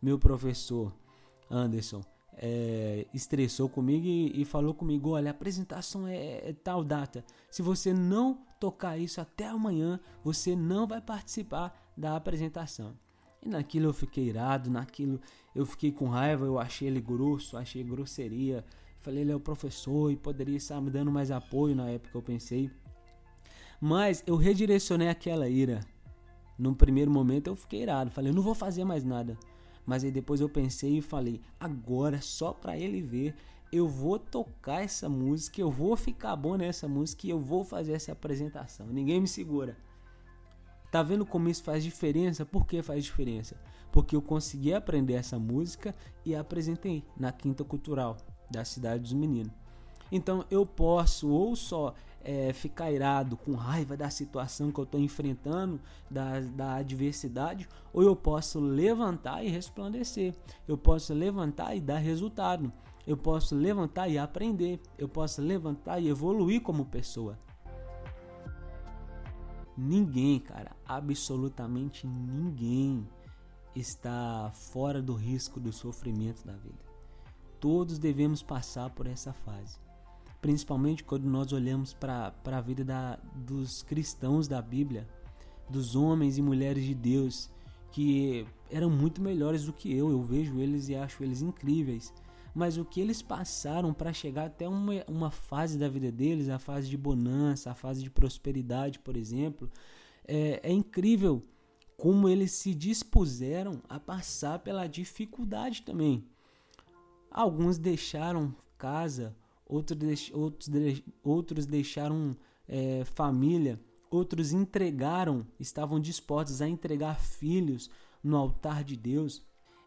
Meu 0.00 0.18
professor 0.18 0.92
Anderson, 1.50 2.02
é, 2.34 3.06
estressou 3.12 3.68
comigo 3.68 4.06
e, 4.06 4.40
e, 4.40 4.44
falou 4.44 4.74
comigo: 4.74 5.10
olha, 5.10 5.30
a 5.30 5.32
apresentação 5.32 6.06
é, 6.06 6.48
é, 6.48 6.52
tal 6.52 6.82
data. 6.82 7.24
Se 7.50 7.62
você 7.62 7.92
não 7.92 8.38
tocar 8.58 8.96
isso 8.96 9.20
até 9.20 9.46
amanhã, 9.46 10.00
você 10.24 10.56
não 10.56 10.86
vai 10.86 11.00
participar 11.00 11.92
da 11.96 12.16
apresentação. 12.16 12.96
E 13.44 13.48
naquilo 13.48 13.86
eu 13.86 13.92
fiquei 13.92 14.28
irado, 14.28 14.70
naquilo 14.70 15.20
eu 15.54 15.66
fiquei 15.66 15.90
com 15.90 16.08
raiva, 16.08 16.46
eu 16.46 16.58
achei 16.58 16.88
ele 16.88 17.00
grosso, 17.00 17.56
achei 17.56 17.82
grosseria. 17.82 18.64
Falei, 19.00 19.22
ele 19.22 19.32
é 19.32 19.36
o 19.36 19.40
professor 19.40 20.12
e 20.12 20.16
poderia 20.16 20.56
estar 20.56 20.80
me 20.80 20.90
dando 20.90 21.10
mais 21.10 21.30
apoio 21.30 21.74
na 21.74 21.90
época, 21.90 22.16
eu 22.16 22.22
pensei. 22.22 22.70
Mas 23.80 24.22
eu 24.26 24.36
redirecionei 24.36 25.08
aquela 25.08 25.48
ira. 25.48 25.80
No 26.56 26.74
primeiro 26.74 27.10
momento 27.10 27.48
eu 27.48 27.56
fiquei 27.56 27.82
irado, 27.82 28.10
falei, 28.10 28.32
não 28.32 28.42
vou 28.42 28.54
fazer 28.54 28.84
mais 28.84 29.02
nada. 29.02 29.36
Mas 29.84 30.04
aí 30.04 30.10
depois 30.10 30.40
eu 30.40 30.48
pensei 30.48 30.98
e 30.98 31.02
falei: 31.02 31.40
agora 31.58 32.20
só 32.20 32.52
para 32.52 32.78
ele 32.78 33.02
ver, 33.02 33.34
eu 33.72 33.88
vou 33.88 34.18
tocar 34.18 34.82
essa 34.82 35.08
música, 35.08 35.60
eu 35.60 35.70
vou 35.70 35.96
ficar 35.96 36.36
bom 36.36 36.56
nessa 36.56 36.86
música 36.86 37.26
e 37.26 37.30
eu 37.30 37.40
vou 37.40 37.64
fazer 37.64 37.92
essa 37.92 38.12
apresentação. 38.12 38.86
Ninguém 38.86 39.20
me 39.20 39.28
segura. 39.28 39.76
Tá 40.92 41.02
vendo 41.02 41.24
como 41.24 41.48
isso 41.48 41.64
faz 41.64 41.82
diferença? 41.82 42.44
Por 42.44 42.66
que 42.66 42.82
faz 42.82 43.02
diferença? 43.02 43.56
Porque 43.90 44.14
eu 44.14 44.20
consegui 44.20 44.74
aprender 44.74 45.14
essa 45.14 45.38
música 45.38 45.94
e 46.22 46.34
apresentei 46.34 47.02
na 47.16 47.32
Quinta 47.32 47.64
Cultural 47.64 48.18
da 48.50 48.62
Cidade 48.62 49.02
dos 49.02 49.14
Meninos. 49.14 49.54
Então 50.12 50.44
eu 50.50 50.66
posso 50.66 51.30
ou 51.30 51.56
só 51.56 51.94
é, 52.22 52.52
ficar 52.52 52.92
irado, 52.92 53.38
com 53.38 53.54
raiva 53.54 53.96
da 53.96 54.10
situação 54.10 54.70
que 54.70 54.78
eu 54.80 54.84
estou 54.84 55.00
enfrentando, 55.00 55.80
da, 56.10 56.40
da 56.40 56.74
adversidade, 56.74 57.66
ou 57.90 58.02
eu 58.02 58.14
posso 58.14 58.60
levantar 58.60 59.42
e 59.42 59.48
resplandecer. 59.48 60.34
Eu 60.68 60.76
posso 60.76 61.14
levantar 61.14 61.74
e 61.74 61.80
dar 61.80 61.96
resultado. 61.96 62.70
Eu 63.06 63.16
posso 63.16 63.54
levantar 63.54 64.10
e 64.10 64.18
aprender. 64.18 64.78
Eu 64.98 65.08
posso 65.08 65.40
levantar 65.40 66.00
e 66.00 66.08
evoluir 66.08 66.60
como 66.60 66.84
pessoa. 66.84 67.38
Ninguém, 69.76 70.38
cara, 70.38 70.76
absolutamente 70.86 72.06
ninguém 72.06 73.06
está 73.74 74.50
fora 74.52 75.00
do 75.00 75.14
risco 75.14 75.58
do 75.58 75.72
sofrimento 75.72 76.44
da 76.46 76.52
vida. 76.52 76.78
Todos 77.58 77.98
devemos 77.98 78.42
passar 78.42 78.90
por 78.90 79.06
essa 79.06 79.32
fase. 79.32 79.78
Principalmente 80.40 81.04
quando 81.04 81.24
nós 81.24 81.52
olhamos 81.52 81.94
para 81.94 82.34
a 82.44 82.60
vida 82.60 82.84
da, 82.84 83.18
dos 83.34 83.82
cristãos 83.82 84.48
da 84.48 84.60
Bíblia, 84.60 85.08
dos 85.70 85.94
homens 85.94 86.36
e 86.36 86.42
mulheres 86.42 86.84
de 86.84 86.94
Deus, 86.94 87.48
que 87.92 88.46
eram 88.70 88.90
muito 88.90 89.22
melhores 89.22 89.64
do 89.64 89.72
que 89.72 89.96
eu. 89.96 90.10
Eu 90.10 90.22
vejo 90.22 90.58
eles 90.58 90.88
e 90.88 90.96
acho 90.96 91.22
eles 91.22 91.40
incríveis. 91.40 92.12
Mas 92.54 92.76
o 92.76 92.84
que 92.84 93.00
eles 93.00 93.22
passaram 93.22 93.94
para 93.94 94.12
chegar 94.12 94.46
até 94.46 94.68
uma, 94.68 94.92
uma 95.08 95.30
fase 95.30 95.78
da 95.78 95.88
vida 95.88 96.12
deles, 96.12 96.48
a 96.48 96.58
fase 96.58 96.88
de 96.88 96.96
bonança, 96.96 97.70
a 97.70 97.74
fase 97.74 98.02
de 98.02 98.10
prosperidade, 98.10 98.98
por 98.98 99.16
exemplo, 99.16 99.70
é, 100.26 100.60
é 100.62 100.70
incrível 100.70 101.42
como 101.96 102.28
eles 102.28 102.52
se 102.52 102.74
dispuseram 102.74 103.80
a 103.88 103.98
passar 103.98 104.58
pela 104.58 104.86
dificuldade 104.86 105.82
também. 105.82 106.24
Alguns 107.30 107.78
deixaram 107.78 108.54
casa, 108.76 109.34
outros, 109.64 110.30
outros, 110.34 110.68
outros 111.22 111.64
deixaram 111.64 112.36
é, 112.68 113.04
família, 113.04 113.80
outros 114.10 114.52
entregaram, 114.52 115.46
estavam 115.58 115.98
dispostos 115.98 116.60
a 116.60 116.68
entregar 116.68 117.18
filhos 117.18 117.88
no 118.22 118.36
altar 118.36 118.84
de 118.84 118.96
Deus, 118.96 119.42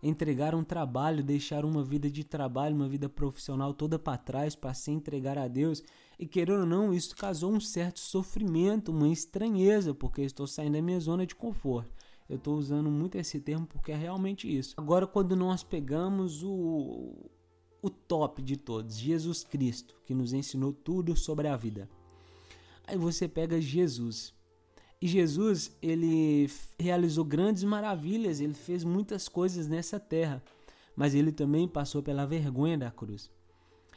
entregaram 0.08 0.64
trabalho, 0.64 1.24
deixaram 1.24 1.68
uma 1.68 1.84
vida 1.84 2.10
de 2.10 2.24
trabalho, 2.24 2.76
uma 2.76 2.88
vida 2.88 3.10
profissional 3.10 3.74
toda 3.74 3.98
para 3.98 4.18
trás 4.18 4.56
para 4.56 4.74
se 4.74 4.92
entregar 4.92 5.38
a 5.38 5.48
Deus. 5.48 5.84
E 6.20 6.28
querendo 6.28 6.60
ou 6.62 6.66
não, 6.66 6.94
isso 6.94 7.16
causou 7.16 7.52
um 7.52 7.60
certo 7.60 8.00
sofrimento, 8.00 8.92
uma 8.92 9.10
estranheza, 9.10 9.94
porque 9.94 10.22
estou 10.22 10.46
saindo 10.46 10.74
da 10.74 10.82
minha 10.82 11.00
zona 11.00 11.26
de 11.26 11.34
conforto. 11.34 11.92
Eu 12.30 12.38
estou 12.38 12.56
usando 12.56 12.90
muito 12.92 13.18
esse 13.18 13.40
termo 13.40 13.66
porque 13.66 13.92
é 13.92 13.96
realmente 13.96 14.48
isso. 14.48 14.76
Agora, 14.78 15.08
quando 15.08 15.36
nós 15.36 15.64
pegamos 15.64 16.44
o, 16.44 17.32
o 17.82 17.90
top 17.90 18.42
de 18.44 18.58
todos, 18.58 18.96
Jesus 18.96 19.44
Cristo, 19.44 19.96
que 20.06 20.14
nos 20.14 20.34
ensinou 20.34 20.72
tudo 20.72 21.16
sobre 21.18 21.48
a 21.48 21.58
vida. 21.58 21.90
Aí 22.86 22.98
você 22.98 23.28
pega 23.28 23.60
Jesus. 23.60 24.35
E 25.02 25.08
Jesus, 25.08 25.76
ele 25.82 26.50
realizou 26.80 27.26
grandes 27.26 27.64
maravilhas, 27.64 28.40
ele 28.40 28.54
fez 28.54 28.84
muitas 28.84 29.28
coisas 29.28 29.68
nessa 29.68 30.00
terra, 30.00 30.42
mas 30.96 31.14
ele 31.14 31.32
também 31.32 31.68
passou 31.68 32.02
pela 32.02 32.26
vergonha 32.26 32.78
da 32.78 32.90
cruz. 32.90 33.30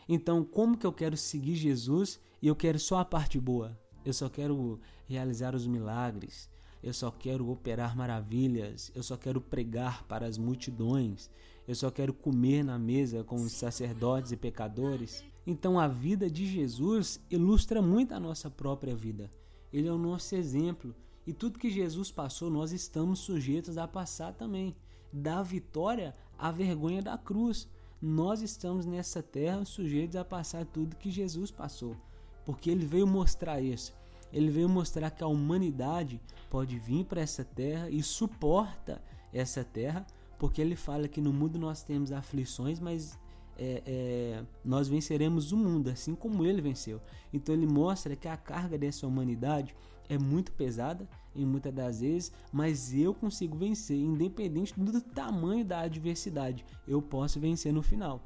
Então, 0.08 0.44
como 0.44 0.76
que 0.76 0.86
eu 0.86 0.92
quero 0.92 1.16
seguir 1.16 1.54
Jesus 1.54 2.18
e 2.42 2.48
eu 2.48 2.56
quero 2.56 2.78
só 2.78 2.98
a 2.98 3.04
parte 3.04 3.38
boa? 3.38 3.78
Eu 4.04 4.12
só 4.12 4.28
quero 4.28 4.80
realizar 5.06 5.54
os 5.54 5.66
milagres, 5.66 6.48
eu 6.82 6.92
só 6.92 7.10
quero 7.10 7.48
operar 7.48 7.96
maravilhas, 7.96 8.90
eu 8.94 9.02
só 9.02 9.16
quero 9.16 9.40
pregar 9.40 10.04
para 10.04 10.26
as 10.26 10.38
multidões, 10.38 11.30
eu 11.66 11.74
só 11.74 11.90
quero 11.90 12.14
comer 12.14 12.64
na 12.64 12.78
mesa 12.78 13.22
com 13.22 13.36
os 13.36 13.52
sacerdotes 13.52 14.32
e 14.32 14.36
pecadores. 14.36 15.22
Então 15.46 15.78
a 15.78 15.86
vida 15.86 16.30
de 16.30 16.46
Jesus 16.46 17.20
ilustra 17.30 17.82
muito 17.82 18.12
a 18.12 18.20
nossa 18.20 18.50
própria 18.50 18.94
vida. 18.94 19.30
Ele 19.72 19.88
é 19.88 19.92
o 19.92 19.98
nosso 19.98 20.34
exemplo. 20.34 20.94
E 21.26 21.32
tudo 21.32 21.58
que 21.58 21.70
Jesus 21.70 22.10
passou, 22.10 22.50
nós 22.50 22.72
estamos 22.72 23.20
sujeitos 23.20 23.76
a 23.76 23.86
passar 23.86 24.32
também. 24.32 24.74
Da 25.12 25.42
vitória 25.42 26.14
à 26.38 26.50
vergonha 26.50 27.02
da 27.02 27.18
cruz. 27.18 27.68
Nós 28.00 28.42
estamos 28.42 28.86
nessa 28.86 29.22
terra 29.22 29.64
sujeitos 29.64 30.16
a 30.16 30.24
passar 30.24 30.64
tudo 30.64 30.96
que 30.96 31.10
Jesus 31.10 31.50
passou. 31.50 31.96
Porque 32.44 32.70
ele 32.70 32.86
veio 32.86 33.06
mostrar 33.06 33.60
isso. 33.60 33.92
Ele 34.32 34.50
veio 34.50 34.68
mostrar 34.68 35.10
que 35.10 35.24
a 35.24 35.26
humanidade 35.26 36.20
pode 36.50 36.78
vir 36.78 37.04
para 37.04 37.20
essa 37.20 37.44
terra 37.44 37.88
e 37.88 38.02
suporta 38.02 39.02
essa 39.32 39.64
terra, 39.64 40.06
porque 40.38 40.60
ele 40.60 40.76
fala 40.76 41.08
que 41.08 41.20
no 41.20 41.32
mundo 41.32 41.58
nós 41.58 41.82
temos 41.82 42.12
aflições, 42.12 42.78
mas 42.78 43.18
é, 43.58 43.82
é, 43.84 44.44
nós 44.64 44.88
venceremos 44.88 45.52
o 45.52 45.56
mundo, 45.56 45.90
assim 45.90 46.14
como 46.14 46.46
ele 46.46 46.62
venceu. 46.62 47.00
Então 47.32 47.54
ele 47.54 47.66
mostra 47.66 48.14
que 48.14 48.28
a 48.28 48.36
carga 48.36 48.78
dessa 48.78 49.06
humanidade 49.06 49.74
é 50.08 50.16
muito 50.16 50.52
pesada 50.52 51.06
em 51.34 51.44
muitas 51.44 51.72
das 51.72 52.00
vezes, 52.00 52.32
mas 52.52 52.94
eu 52.94 53.12
consigo 53.12 53.56
vencer, 53.56 53.98
independente 53.98 54.78
do 54.78 55.00
tamanho 55.00 55.64
da 55.64 55.80
adversidade. 55.80 56.64
Eu 56.86 57.02
posso 57.02 57.38
vencer 57.38 57.72
no 57.72 57.82
final. 57.82 58.22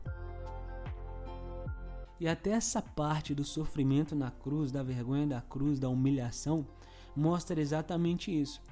E 2.21 2.29
até 2.29 2.51
essa 2.51 2.81
parte 2.81 3.35
do 3.35 3.43
sofrimento 3.43 4.15
na 4.15 4.31
cruz, 4.31 4.71
da 4.71 4.83
vergonha 4.83 5.27
da 5.27 5.41
cruz, 5.41 5.81
da 5.81 5.89
humilhação, 5.89 6.65
mostra 7.17 7.61
exatamente 7.61 8.31
isso. 8.31 8.63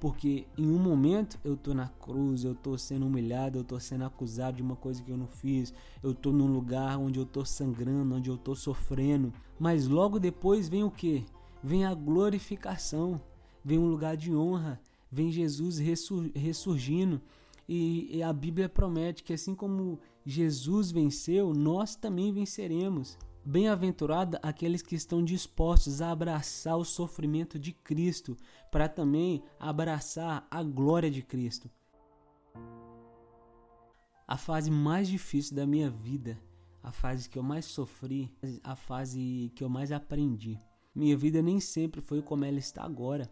Porque 0.00 0.46
em 0.56 0.66
um 0.66 0.78
momento 0.78 1.38
eu 1.44 1.56
tô 1.56 1.74
na 1.74 1.86
cruz, 1.88 2.42
eu 2.42 2.54
tô 2.54 2.78
sendo 2.78 3.06
humilhado, 3.06 3.58
eu 3.58 3.64
tô 3.64 3.78
sendo 3.78 4.04
acusado 4.04 4.56
de 4.56 4.62
uma 4.62 4.74
coisa 4.74 5.02
que 5.02 5.10
eu 5.10 5.16
não 5.16 5.26
fiz, 5.26 5.74
eu 6.02 6.14
tô 6.14 6.32
num 6.32 6.46
lugar 6.46 6.98
onde 6.98 7.18
eu 7.18 7.26
tô 7.26 7.44
sangrando, 7.44 8.14
onde 8.14 8.30
eu 8.30 8.38
tô 8.38 8.54
sofrendo. 8.54 9.30
Mas 9.58 9.86
logo 9.86 10.18
depois 10.18 10.70
vem 10.70 10.82
o 10.82 10.90
que? 10.90 11.26
Vem 11.62 11.84
a 11.84 11.92
glorificação, 11.92 13.20
vem 13.62 13.78
um 13.78 13.90
lugar 13.90 14.16
de 14.16 14.34
honra, 14.34 14.80
vem 15.12 15.30
Jesus 15.30 15.78
ressur 15.78 16.30
ressurgindo. 16.34 17.20
E 17.68 18.22
a 18.22 18.32
Bíblia 18.32 18.68
promete 18.68 19.22
que 19.22 19.34
assim 19.34 19.54
como 19.54 20.00
Jesus 20.24 20.90
venceu, 20.90 21.52
nós 21.52 21.94
também 21.94 22.32
venceremos. 22.32 23.18
Bem-aventurado 23.50 24.38
aqueles 24.44 24.80
que 24.80 24.94
estão 24.94 25.24
dispostos 25.24 26.00
a 26.00 26.12
abraçar 26.12 26.76
o 26.76 26.84
sofrimento 26.84 27.58
de 27.58 27.72
Cristo, 27.72 28.36
para 28.70 28.88
também 28.88 29.42
abraçar 29.58 30.46
a 30.48 30.62
glória 30.62 31.10
de 31.10 31.20
Cristo. 31.20 31.68
A 34.24 34.36
fase 34.36 34.70
mais 34.70 35.08
difícil 35.08 35.56
da 35.56 35.66
minha 35.66 35.90
vida, 35.90 36.40
a 36.80 36.92
fase 36.92 37.28
que 37.28 37.36
eu 37.36 37.42
mais 37.42 37.64
sofri, 37.64 38.32
a 38.62 38.76
fase 38.76 39.50
que 39.56 39.64
eu 39.64 39.68
mais 39.68 39.90
aprendi. 39.90 40.56
Minha 40.94 41.16
vida 41.16 41.42
nem 41.42 41.58
sempre 41.58 42.00
foi 42.00 42.22
como 42.22 42.44
ela 42.44 42.58
está 42.60 42.84
agora. 42.84 43.28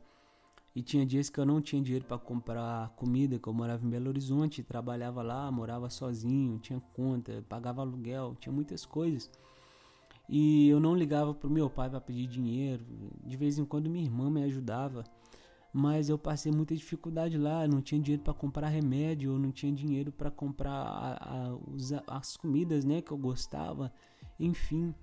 E 0.74 0.82
tinha 0.82 1.06
dias 1.06 1.30
que 1.30 1.38
eu 1.38 1.46
não 1.46 1.60
tinha 1.60 1.80
dinheiro 1.80 2.04
para 2.04 2.18
comprar 2.18 2.88
comida, 2.96 3.38
que 3.38 3.48
eu 3.48 3.54
morava 3.54 3.86
em 3.86 3.88
Belo 3.88 4.08
Horizonte, 4.08 4.64
trabalhava 4.64 5.22
lá, 5.22 5.48
morava 5.52 5.88
sozinho, 5.88 6.58
tinha 6.58 6.80
conta, 6.92 7.44
pagava 7.48 7.82
aluguel, 7.82 8.34
tinha 8.40 8.52
muitas 8.52 8.84
coisas. 8.84 9.30
E 10.28 10.68
eu 10.68 10.78
não 10.78 10.94
ligava 10.94 11.32
pro 11.32 11.48
meu 11.48 11.70
pai 11.70 11.88
para 11.88 12.00
pedir 12.00 12.26
dinheiro. 12.26 12.84
De 13.24 13.36
vez 13.36 13.58
em 13.58 13.64
quando 13.64 13.88
minha 13.88 14.04
irmã 14.04 14.30
me 14.30 14.42
ajudava, 14.42 15.04
mas 15.72 16.08
eu 16.08 16.18
passei 16.18 16.52
muita 16.52 16.74
dificuldade 16.74 17.38
lá, 17.38 17.66
não 17.66 17.80
tinha 17.80 18.00
dinheiro 18.00 18.22
para 18.22 18.34
comprar 18.34 18.68
remédio, 18.68 19.32
eu 19.32 19.38
não 19.38 19.50
tinha 19.50 19.72
dinheiro 19.72 20.12
para 20.12 20.30
comprar 20.30 20.72
a, 20.72 21.54
a, 22.06 22.18
as 22.18 22.36
comidas, 22.36 22.84
né, 22.84 23.00
que 23.00 23.10
eu 23.10 23.18
gostava, 23.18 23.92
enfim. 24.38 24.94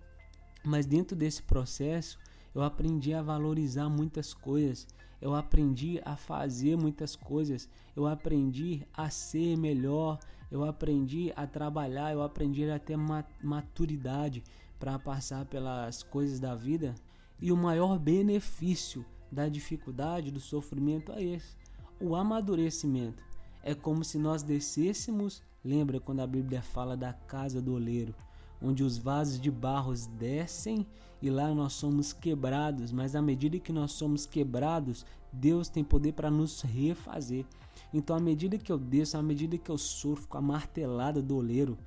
Mas 0.63 0.85
dentro 0.85 1.15
desse 1.15 1.41
processo, 1.41 2.19
eu 2.53 2.61
aprendi 2.61 3.13
a 3.13 3.21
valorizar 3.21 3.89
muitas 3.89 4.33
coisas. 4.33 4.87
Eu 5.21 5.33
aprendi 5.33 5.99
a 6.03 6.15
fazer 6.15 6.75
muitas 6.77 7.15
coisas, 7.15 7.69
eu 7.95 8.05
aprendi 8.05 8.85
a 8.93 9.09
ser 9.09 9.57
melhor, 9.57 10.19
eu 10.51 10.63
aprendi 10.63 11.33
a 11.35 11.47
trabalhar, 11.47 12.13
eu 12.13 12.21
aprendi 12.21 12.69
a 12.69 12.77
ter 12.77 12.97
maturidade 13.41 14.43
para 14.79 14.99
passar 14.99 15.45
pelas 15.45 16.03
coisas 16.03 16.39
da 16.39 16.55
vida. 16.55 16.95
E 17.39 17.51
o 17.51 17.57
maior 17.57 17.99
benefício 17.99 19.05
da 19.31 19.49
dificuldade, 19.49 20.31
do 20.31 20.39
sofrimento 20.39 21.11
é 21.11 21.23
esse: 21.23 21.55
o 21.99 22.15
amadurecimento. 22.15 23.23
É 23.63 23.73
como 23.73 24.03
se 24.03 24.19
nós 24.19 24.43
descêssemos, 24.43 25.41
lembra 25.63 25.99
quando 25.99 26.19
a 26.19 26.27
Bíblia 26.27 26.61
fala 26.61 26.95
da 26.95 27.13
casa 27.13 27.61
do 27.61 27.73
oleiro? 27.73 28.13
onde 28.61 28.83
os 28.83 28.97
vasos 28.97 29.39
de 29.39 29.51
barros 29.51 30.07
descem 30.07 30.85
e 31.21 31.29
lá 31.29 31.53
nós 31.53 31.73
somos 31.73 32.13
quebrados, 32.13 32.91
mas 32.91 33.15
à 33.15 33.21
medida 33.21 33.59
que 33.59 33.71
nós 33.71 33.91
somos 33.93 34.25
quebrados, 34.25 35.05
Deus 35.31 35.69
tem 35.69 35.83
poder 35.83 36.13
para 36.13 36.31
nos 36.31 36.61
refazer. 36.61 37.45
Então, 37.93 38.15
à 38.15 38.19
medida 38.19 38.57
que 38.57 38.71
eu 38.71 38.77
desço, 38.77 39.17
à 39.17 39.21
medida 39.21 39.57
que 39.57 39.69
eu 39.69 39.77
sofro 39.77 40.27
com 40.27 40.37
a 40.37 40.41
martelada 40.41 41.21
do 41.21 41.37
oleiro 41.37 41.77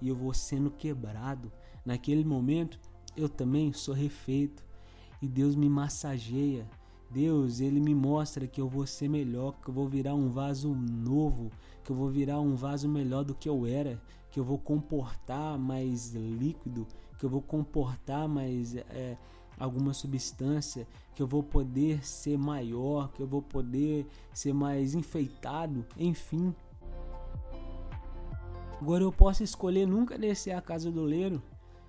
e 0.00 0.08
eu 0.08 0.16
vou 0.16 0.32
sendo 0.34 0.70
quebrado, 0.70 1.50
naquele 1.84 2.24
momento 2.24 2.78
eu 3.16 3.28
também 3.28 3.72
sou 3.72 3.94
refeito 3.94 4.64
e 5.20 5.28
Deus 5.28 5.56
me 5.56 5.68
massageia. 5.68 6.66
Deus, 7.10 7.60
ele 7.60 7.80
me 7.80 7.94
mostra 7.94 8.46
que 8.46 8.60
eu 8.60 8.68
vou 8.68 8.86
ser 8.86 9.08
melhor, 9.08 9.54
que 9.62 9.70
eu 9.70 9.74
vou 9.74 9.88
virar 9.88 10.14
um 10.14 10.28
vaso 10.28 10.74
novo, 10.74 11.50
que 11.82 11.90
eu 11.90 11.96
vou 11.96 12.10
virar 12.10 12.38
um 12.38 12.54
vaso 12.54 12.86
melhor 12.86 13.24
do 13.24 13.34
que 13.34 13.48
eu 13.48 13.66
era, 13.66 14.00
que 14.30 14.38
eu 14.38 14.44
vou 14.44 14.58
comportar 14.58 15.58
mais 15.58 16.14
líquido, 16.14 16.86
que 17.18 17.24
eu 17.24 17.30
vou 17.30 17.40
comportar 17.40 18.28
mais 18.28 18.76
é, 18.76 19.16
alguma 19.58 19.94
substância, 19.94 20.86
que 21.14 21.22
eu 21.22 21.26
vou 21.26 21.42
poder 21.42 22.04
ser 22.04 22.36
maior, 22.38 23.10
que 23.12 23.22
eu 23.22 23.26
vou 23.26 23.40
poder 23.40 24.06
ser 24.32 24.52
mais 24.52 24.94
enfeitado, 24.94 25.86
enfim. 25.96 26.54
Agora 28.80 29.02
eu 29.02 29.10
posso 29.10 29.42
escolher 29.42 29.86
nunca 29.86 30.16
descer 30.16 30.52
a 30.52 30.60
casa 30.60 30.90
do 30.90 31.02
leiro. 31.02 31.42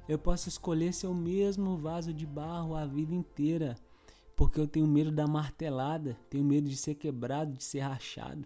Eu 0.10 0.18
posso 0.18 0.50
escolher 0.50 0.92
ser 0.92 1.06
o 1.06 1.14
mesmo 1.14 1.78
vaso 1.78 2.12
de 2.12 2.26
barro 2.26 2.76
a 2.76 2.84
vida 2.84 3.14
inteira, 3.14 3.76
porque 4.36 4.60
eu 4.60 4.68
tenho 4.68 4.88
medo 4.88 5.12
da 5.12 5.28
martelada, 5.28 6.18
tenho 6.32 6.44
medo 6.44 6.68
de 6.68 6.76
ser 6.76 6.96
quebrado, 6.96 7.54
de 7.54 7.64
ser 7.64 7.82
rachado. 7.82 8.44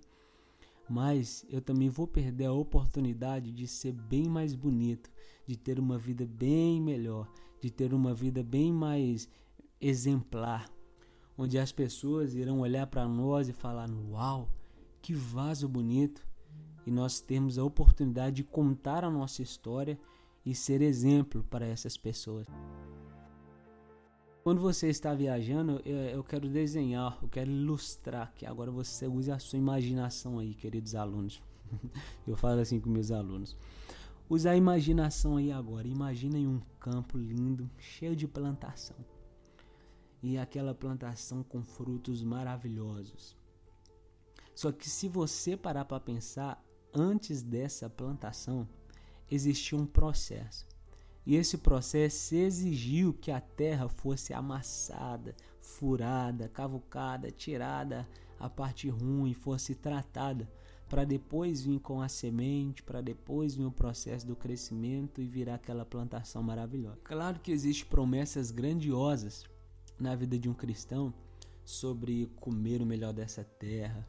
Mas 0.89 1.45
eu 1.49 1.61
também 1.61 1.87
vou 1.87 2.05
perder 2.05 2.47
a 2.47 2.51
oportunidade 2.51 3.49
de 3.49 3.65
ser 3.65 3.93
bem 3.93 4.27
mais 4.27 4.53
bonito, 4.53 5.09
de 5.47 5.55
ter 5.55 5.79
uma 5.79 5.97
vida 5.97 6.25
bem 6.25 6.81
melhor, 6.81 7.31
de 7.61 7.71
ter 7.71 7.93
uma 7.93 8.13
vida 8.13 8.43
bem 8.43 8.73
mais 8.73 9.29
exemplar, 9.79 10.69
onde 11.37 11.57
as 11.57 11.71
pessoas 11.71 12.35
irão 12.35 12.59
olhar 12.59 12.87
para 12.87 13.07
nós 13.07 13.47
e 13.47 13.53
falar: 13.53 13.89
Uau, 14.09 14.49
que 15.01 15.13
vaso 15.13 15.69
bonito! 15.69 16.27
E 16.85 16.91
nós 16.91 17.21
temos 17.21 17.57
a 17.57 17.63
oportunidade 17.63 18.35
de 18.35 18.43
contar 18.43 19.05
a 19.05 19.09
nossa 19.09 19.41
história 19.41 19.97
e 20.45 20.53
ser 20.53 20.81
exemplo 20.81 21.43
para 21.49 21.65
essas 21.65 21.97
pessoas. 21.97 22.47
Quando 24.43 24.59
você 24.59 24.89
está 24.89 25.13
viajando, 25.13 25.79
eu 25.85 26.21
quero 26.21 26.49
desenhar, 26.49 27.17
eu 27.21 27.29
quero 27.29 27.49
ilustrar, 27.49 28.33
que 28.35 28.45
agora 28.45 28.69
você 28.69 29.07
use 29.07 29.31
a 29.31 29.39
sua 29.39 29.57
imaginação 29.57 30.37
aí, 30.37 30.53
queridos 30.53 30.95
alunos. 30.95 31.41
eu 32.27 32.35
falo 32.35 32.59
assim 32.59 32.77
com 32.77 32.89
meus 32.89 33.09
alunos. 33.09 33.55
Use 34.29 34.47
a 34.47 34.55
imaginação 34.55 35.37
aí 35.37 35.51
agora. 35.51 35.87
Imaginem 35.87 36.45
um 36.45 36.59
campo 36.79 37.17
lindo, 37.17 37.69
cheio 37.77 38.15
de 38.15 38.27
plantação. 38.27 38.97
E 40.21 40.37
aquela 40.37 40.73
plantação 40.73 41.41
com 41.43 41.63
frutos 41.63 42.21
maravilhosos. 42.21 43.37
Só 44.53 44.71
que 44.71 44.89
se 44.89 45.07
você 45.07 45.55
parar 45.55 45.85
para 45.85 45.99
pensar, 45.99 46.63
antes 46.93 47.41
dessa 47.41 47.89
plantação, 47.89 48.67
existia 49.33 49.77
um 49.77 49.85
processo. 49.85 50.65
E 51.25 51.35
esse 51.35 51.57
processo 51.57 52.35
exigiu 52.35 53.13
que 53.13 53.31
a 53.31 53.39
terra 53.39 53.87
fosse 53.87 54.33
amassada, 54.33 55.35
furada, 55.61 56.49
cavucada, 56.49 57.31
tirada 57.31 58.07
a 58.39 58.49
parte 58.49 58.89
ruim, 58.89 59.33
fosse 59.33 59.73
tratada, 59.73 60.49
para 60.89 61.05
depois 61.05 61.63
vir 61.63 61.79
com 61.79 62.01
a 62.01 62.09
semente, 62.09 62.83
para 62.83 63.01
depois 63.01 63.55
vir 63.55 63.65
o 63.65 63.71
processo 63.71 64.27
do 64.27 64.35
crescimento 64.35 65.21
e 65.21 65.27
virar 65.27 65.55
aquela 65.55 65.85
plantação 65.85 66.43
maravilhosa. 66.43 66.99
Claro 67.03 67.39
que 67.39 67.51
existem 67.51 67.87
promessas 67.87 68.51
grandiosas 68.51 69.45
na 69.97 70.13
vida 70.15 70.37
de 70.37 70.49
um 70.49 70.53
cristão 70.53 71.13
sobre 71.63 72.29
comer 72.35 72.81
o 72.81 72.85
melhor 72.85 73.13
dessa 73.13 73.43
terra, 73.43 74.05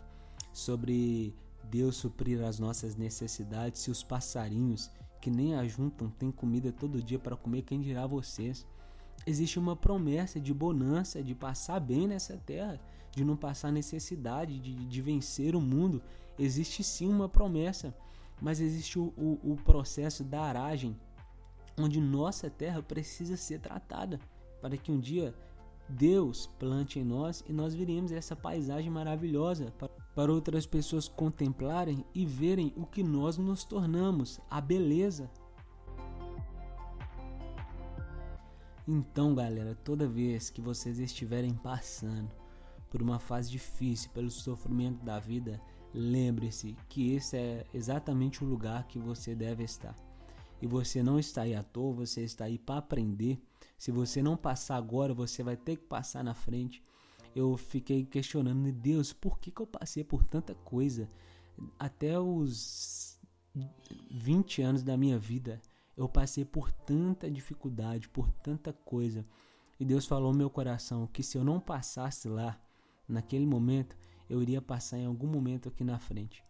sobre 0.52 1.32
Deus 1.70 1.96
suprir 1.96 2.42
as 2.42 2.58
nossas 2.58 2.96
necessidades, 2.96 3.80
se 3.82 3.90
os 3.90 4.02
passarinhos 4.02 4.90
que 5.24 5.30
nem 5.30 5.54
ajuntam 5.54 6.10
têm 6.10 6.30
comida 6.30 6.70
todo 6.70 7.02
dia 7.02 7.18
para 7.18 7.34
comer, 7.34 7.62
quem 7.62 7.80
dirá 7.80 8.06
vocês? 8.06 8.66
Existe 9.26 9.58
uma 9.58 9.74
promessa 9.74 10.38
de 10.38 10.52
bonança, 10.52 11.22
de 11.22 11.34
passar 11.34 11.80
bem 11.80 12.06
nessa 12.06 12.36
terra, 12.36 12.78
de 13.10 13.24
não 13.24 13.34
passar 13.34 13.72
necessidade, 13.72 14.58
de, 14.58 14.74
de 14.74 15.00
vencer 15.00 15.56
o 15.56 15.62
mundo. 15.62 16.02
Existe 16.38 16.84
sim 16.84 17.08
uma 17.08 17.26
promessa, 17.26 17.96
mas 18.38 18.60
existe 18.60 18.98
o, 18.98 19.14
o, 19.16 19.52
o 19.52 19.56
processo 19.56 20.22
da 20.22 20.42
aragem, 20.42 20.94
onde 21.78 22.02
nossa 22.02 22.50
terra 22.50 22.82
precisa 22.82 23.34
ser 23.34 23.60
tratada, 23.60 24.20
para 24.60 24.76
que 24.76 24.92
um 24.92 25.00
dia 25.00 25.34
Deus 25.88 26.50
plante 26.58 26.98
em 26.98 27.04
nós 27.04 27.42
e 27.48 27.52
nós 27.54 27.74
viremos 27.74 28.12
essa 28.12 28.36
paisagem 28.36 28.90
maravilhosa 28.90 29.72
para 30.14 30.32
outras 30.32 30.66
pessoas 30.66 31.08
contemplarem 31.08 32.04
e 32.14 32.24
verem 32.24 32.72
o 32.76 32.86
que 32.86 33.02
nós 33.02 33.36
nos 33.36 33.64
tornamos, 33.64 34.40
a 34.48 34.60
beleza. 34.60 35.30
Então, 38.86 39.34
galera, 39.34 39.74
toda 39.82 40.06
vez 40.06 40.50
que 40.50 40.60
vocês 40.60 40.98
estiverem 40.98 41.54
passando 41.54 42.30
por 42.90 43.02
uma 43.02 43.18
fase 43.18 43.50
difícil, 43.50 44.10
pelo 44.10 44.30
sofrimento 44.30 45.02
da 45.04 45.18
vida, 45.18 45.60
lembre-se 45.92 46.76
que 46.88 47.12
esse 47.14 47.36
é 47.36 47.66
exatamente 47.72 48.44
o 48.44 48.46
lugar 48.46 48.86
que 48.86 48.98
você 48.98 49.34
deve 49.34 49.64
estar. 49.64 49.96
E 50.60 50.66
você 50.66 51.02
não 51.02 51.18
está 51.18 51.42
aí 51.42 51.54
à 51.54 51.62
toa, 51.62 51.92
você 51.92 52.22
está 52.22 52.44
aí 52.44 52.58
para 52.58 52.78
aprender. 52.78 53.42
Se 53.76 53.90
você 53.90 54.22
não 54.22 54.36
passar 54.36 54.76
agora, 54.76 55.12
você 55.12 55.42
vai 55.42 55.56
ter 55.56 55.76
que 55.76 55.84
passar 55.84 56.22
na 56.22 56.34
frente 56.34 56.82
eu 57.34 57.56
fiquei 57.56 58.04
questionando, 58.04 58.70
Deus, 58.72 59.12
por 59.12 59.38
que, 59.38 59.50
que 59.50 59.60
eu 59.60 59.66
passei 59.66 60.04
por 60.04 60.24
tanta 60.24 60.54
coisa? 60.54 61.10
Até 61.78 62.18
os 62.18 63.18
20 64.10 64.62
anos 64.62 64.82
da 64.82 64.96
minha 64.96 65.18
vida, 65.18 65.60
eu 65.96 66.08
passei 66.08 66.44
por 66.44 66.70
tanta 66.72 67.30
dificuldade, 67.30 68.08
por 68.08 68.30
tanta 68.30 68.72
coisa. 68.72 69.24
E 69.78 69.84
Deus 69.84 70.06
falou 70.06 70.32
no 70.32 70.38
meu 70.38 70.50
coração 70.50 71.06
que 71.06 71.22
se 71.22 71.36
eu 71.36 71.44
não 71.44 71.60
passasse 71.60 72.28
lá, 72.28 72.58
naquele 73.08 73.46
momento, 73.46 73.96
eu 74.28 74.42
iria 74.42 74.62
passar 74.62 74.98
em 74.98 75.06
algum 75.06 75.26
momento 75.26 75.68
aqui 75.68 75.84
na 75.84 75.98
frente. 75.98 76.44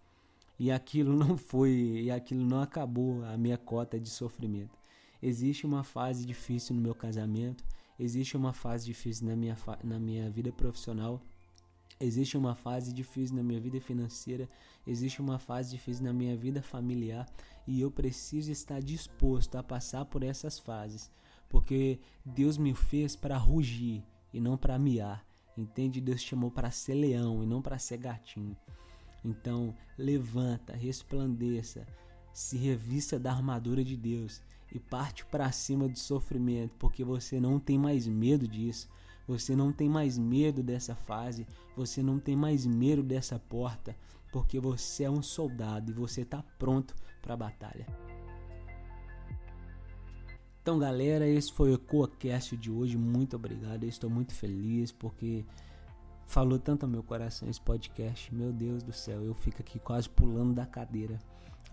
E 0.59 0.71
aquilo 0.71 1.15
não 1.17 1.37
foi, 1.37 1.73
e 2.05 2.11
aquilo 2.11 2.45
não 2.45 2.61
acabou 2.61 3.25
a 3.25 3.37
minha 3.37 3.59
cota 3.59 3.99
de 3.99 4.09
sofrimento. 4.09 4.79
Existe 5.23 5.67
uma 5.67 5.83
fase 5.83 6.25
difícil 6.27 6.75
no 6.75 6.83
meu 6.83 6.95
casamento, 6.95 7.65
existe 7.99 8.37
uma 8.37 8.53
fase 8.53 8.87
difícil 8.87 9.27
na 9.27 9.37
minha, 9.37 9.57
na 9.83 9.99
minha 9.99 10.31
vida 10.31 10.53
profissional, 10.53 11.21
existe 12.01 12.37
uma 12.37 12.55
fase 12.55 12.93
difícil 12.93 13.37
na 13.37 13.43
minha 13.43 13.61
vida 13.61 13.81
financeira, 13.81 14.49
existe 14.87 15.21
uma 15.21 15.39
fase 15.39 15.71
difícil 15.71 16.05
na 16.05 16.13
minha 16.13 16.37
vida 16.37 16.63
familiar 16.63 17.27
e 17.67 17.81
eu 17.81 17.91
preciso 17.91 18.51
estar 18.51 18.81
disposto 18.81 19.57
a 19.57 19.63
passar 19.63 20.05
por 20.05 20.23
essas 20.23 20.59
fases, 20.59 21.11
porque 21.49 22.01
Deus 22.25 22.59
me 22.59 22.75
fez 22.75 23.17
para 23.17 23.37
rugir 23.37 24.05
e 24.33 24.41
não 24.41 24.57
para 24.57 24.79
miar. 24.79 25.25
Entende? 25.57 26.01
Deus 26.01 26.21
chamou 26.21 26.51
para 26.51 26.71
ser 26.73 26.95
leão 26.95 27.43
e 27.43 27.47
não 27.47 27.63
para 27.63 27.79
ser 27.79 27.97
gatinho. 27.97 28.57
Então, 29.25 29.75
levanta, 29.97 30.75
resplandeça, 30.75 31.87
se 32.33 32.57
revista 32.57 33.19
da 33.19 33.31
armadura 33.31 33.85
de 33.85 33.97
Deus 33.97 34.43
e 34.75 34.81
parte 34.81 35.25
para 35.25 35.51
cima 35.53 35.89
do 35.89 35.99
sofrimento, 35.99 36.75
porque 36.79 37.05
você 37.05 37.39
não 37.39 37.61
tem 37.61 37.79
mais 37.79 38.07
medo 38.09 38.49
disso. 38.49 38.89
Você 39.27 39.57
não 39.57 39.73
tem 39.73 39.89
mais 39.89 40.19
medo 40.19 40.63
dessa 40.63 40.95
fase, 40.95 41.47
você 41.75 42.03
não 42.03 42.19
tem 42.19 42.37
mais 42.37 42.67
medo 42.67 43.03
dessa 43.03 43.39
porta, 43.39 43.97
porque 44.31 44.61
você 44.61 45.05
é 45.05 45.11
um 45.11 45.23
soldado 45.23 45.91
e 45.91 45.95
você 45.95 46.21
está 46.23 46.43
pronto 46.59 46.95
para 47.23 47.33
a 47.33 47.37
batalha. 47.37 47.87
Então, 50.61 50.79
galera, 50.79 51.27
esse 51.27 51.53
foi 51.53 51.73
o 51.73 51.79
CoaCast 51.79 52.57
de 52.57 52.71
hoje. 52.71 52.97
Muito 52.97 53.37
obrigado. 53.37 53.85
Eu 53.85 53.89
estou 53.89 54.11
muito 54.11 54.35
feliz 54.35 54.91
porque 54.91 55.45
falou 56.27 56.59
tanto 56.59 56.85
ao 56.85 56.91
meu 56.91 57.03
coração 57.03 57.49
esse 57.49 57.61
podcast. 57.61 58.35
Meu 58.35 58.53
Deus 58.53 58.83
do 58.83 58.93
céu, 58.93 59.23
eu 59.23 59.35
fico 59.35 59.61
aqui 59.61 59.79
quase 59.79 60.09
pulando 60.09 60.55
da 60.55 60.67
cadeira. 60.67 61.19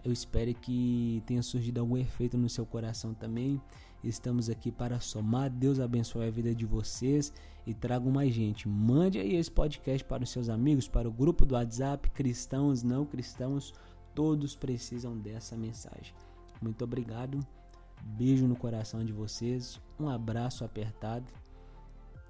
Eu 0.03 0.11
espero 0.11 0.53
que 0.53 1.21
tenha 1.25 1.43
surgido 1.43 1.79
algum 1.79 1.97
efeito 1.97 2.37
no 2.37 2.49
seu 2.49 2.65
coração 2.65 3.13
também. 3.13 3.61
Estamos 4.03 4.49
aqui 4.49 4.71
para 4.71 4.99
somar. 4.99 5.49
Deus 5.49 5.79
abençoe 5.79 6.27
a 6.27 6.31
vida 6.31 6.55
de 6.55 6.65
vocês 6.65 7.31
e 7.65 7.73
traga 7.73 8.09
mais 8.09 8.33
gente. 8.33 8.67
Mande 8.67 9.19
aí 9.19 9.35
esse 9.35 9.51
podcast 9.51 10.03
para 10.03 10.23
os 10.23 10.29
seus 10.29 10.49
amigos, 10.49 10.87
para 10.87 11.07
o 11.07 11.11
grupo 11.11 11.45
do 11.45 11.53
WhatsApp, 11.53 12.09
cristãos, 12.09 12.81
não 12.81 13.05
cristãos, 13.05 13.73
todos 14.15 14.55
precisam 14.55 15.17
dessa 15.17 15.55
mensagem. 15.55 16.15
Muito 16.61 16.83
obrigado. 16.83 17.39
Beijo 18.03 18.47
no 18.47 18.55
coração 18.55 19.05
de 19.05 19.13
vocês, 19.13 19.79
um 19.99 20.09
abraço 20.09 20.65
apertado 20.65 21.31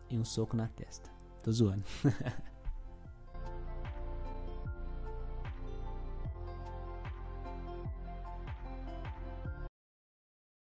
e 0.10 0.17
um 0.17 0.25
soco 0.25 0.57
na 0.57 0.67
testa. 0.67 1.10
Tô 1.41 1.51
zoando. 1.51 1.84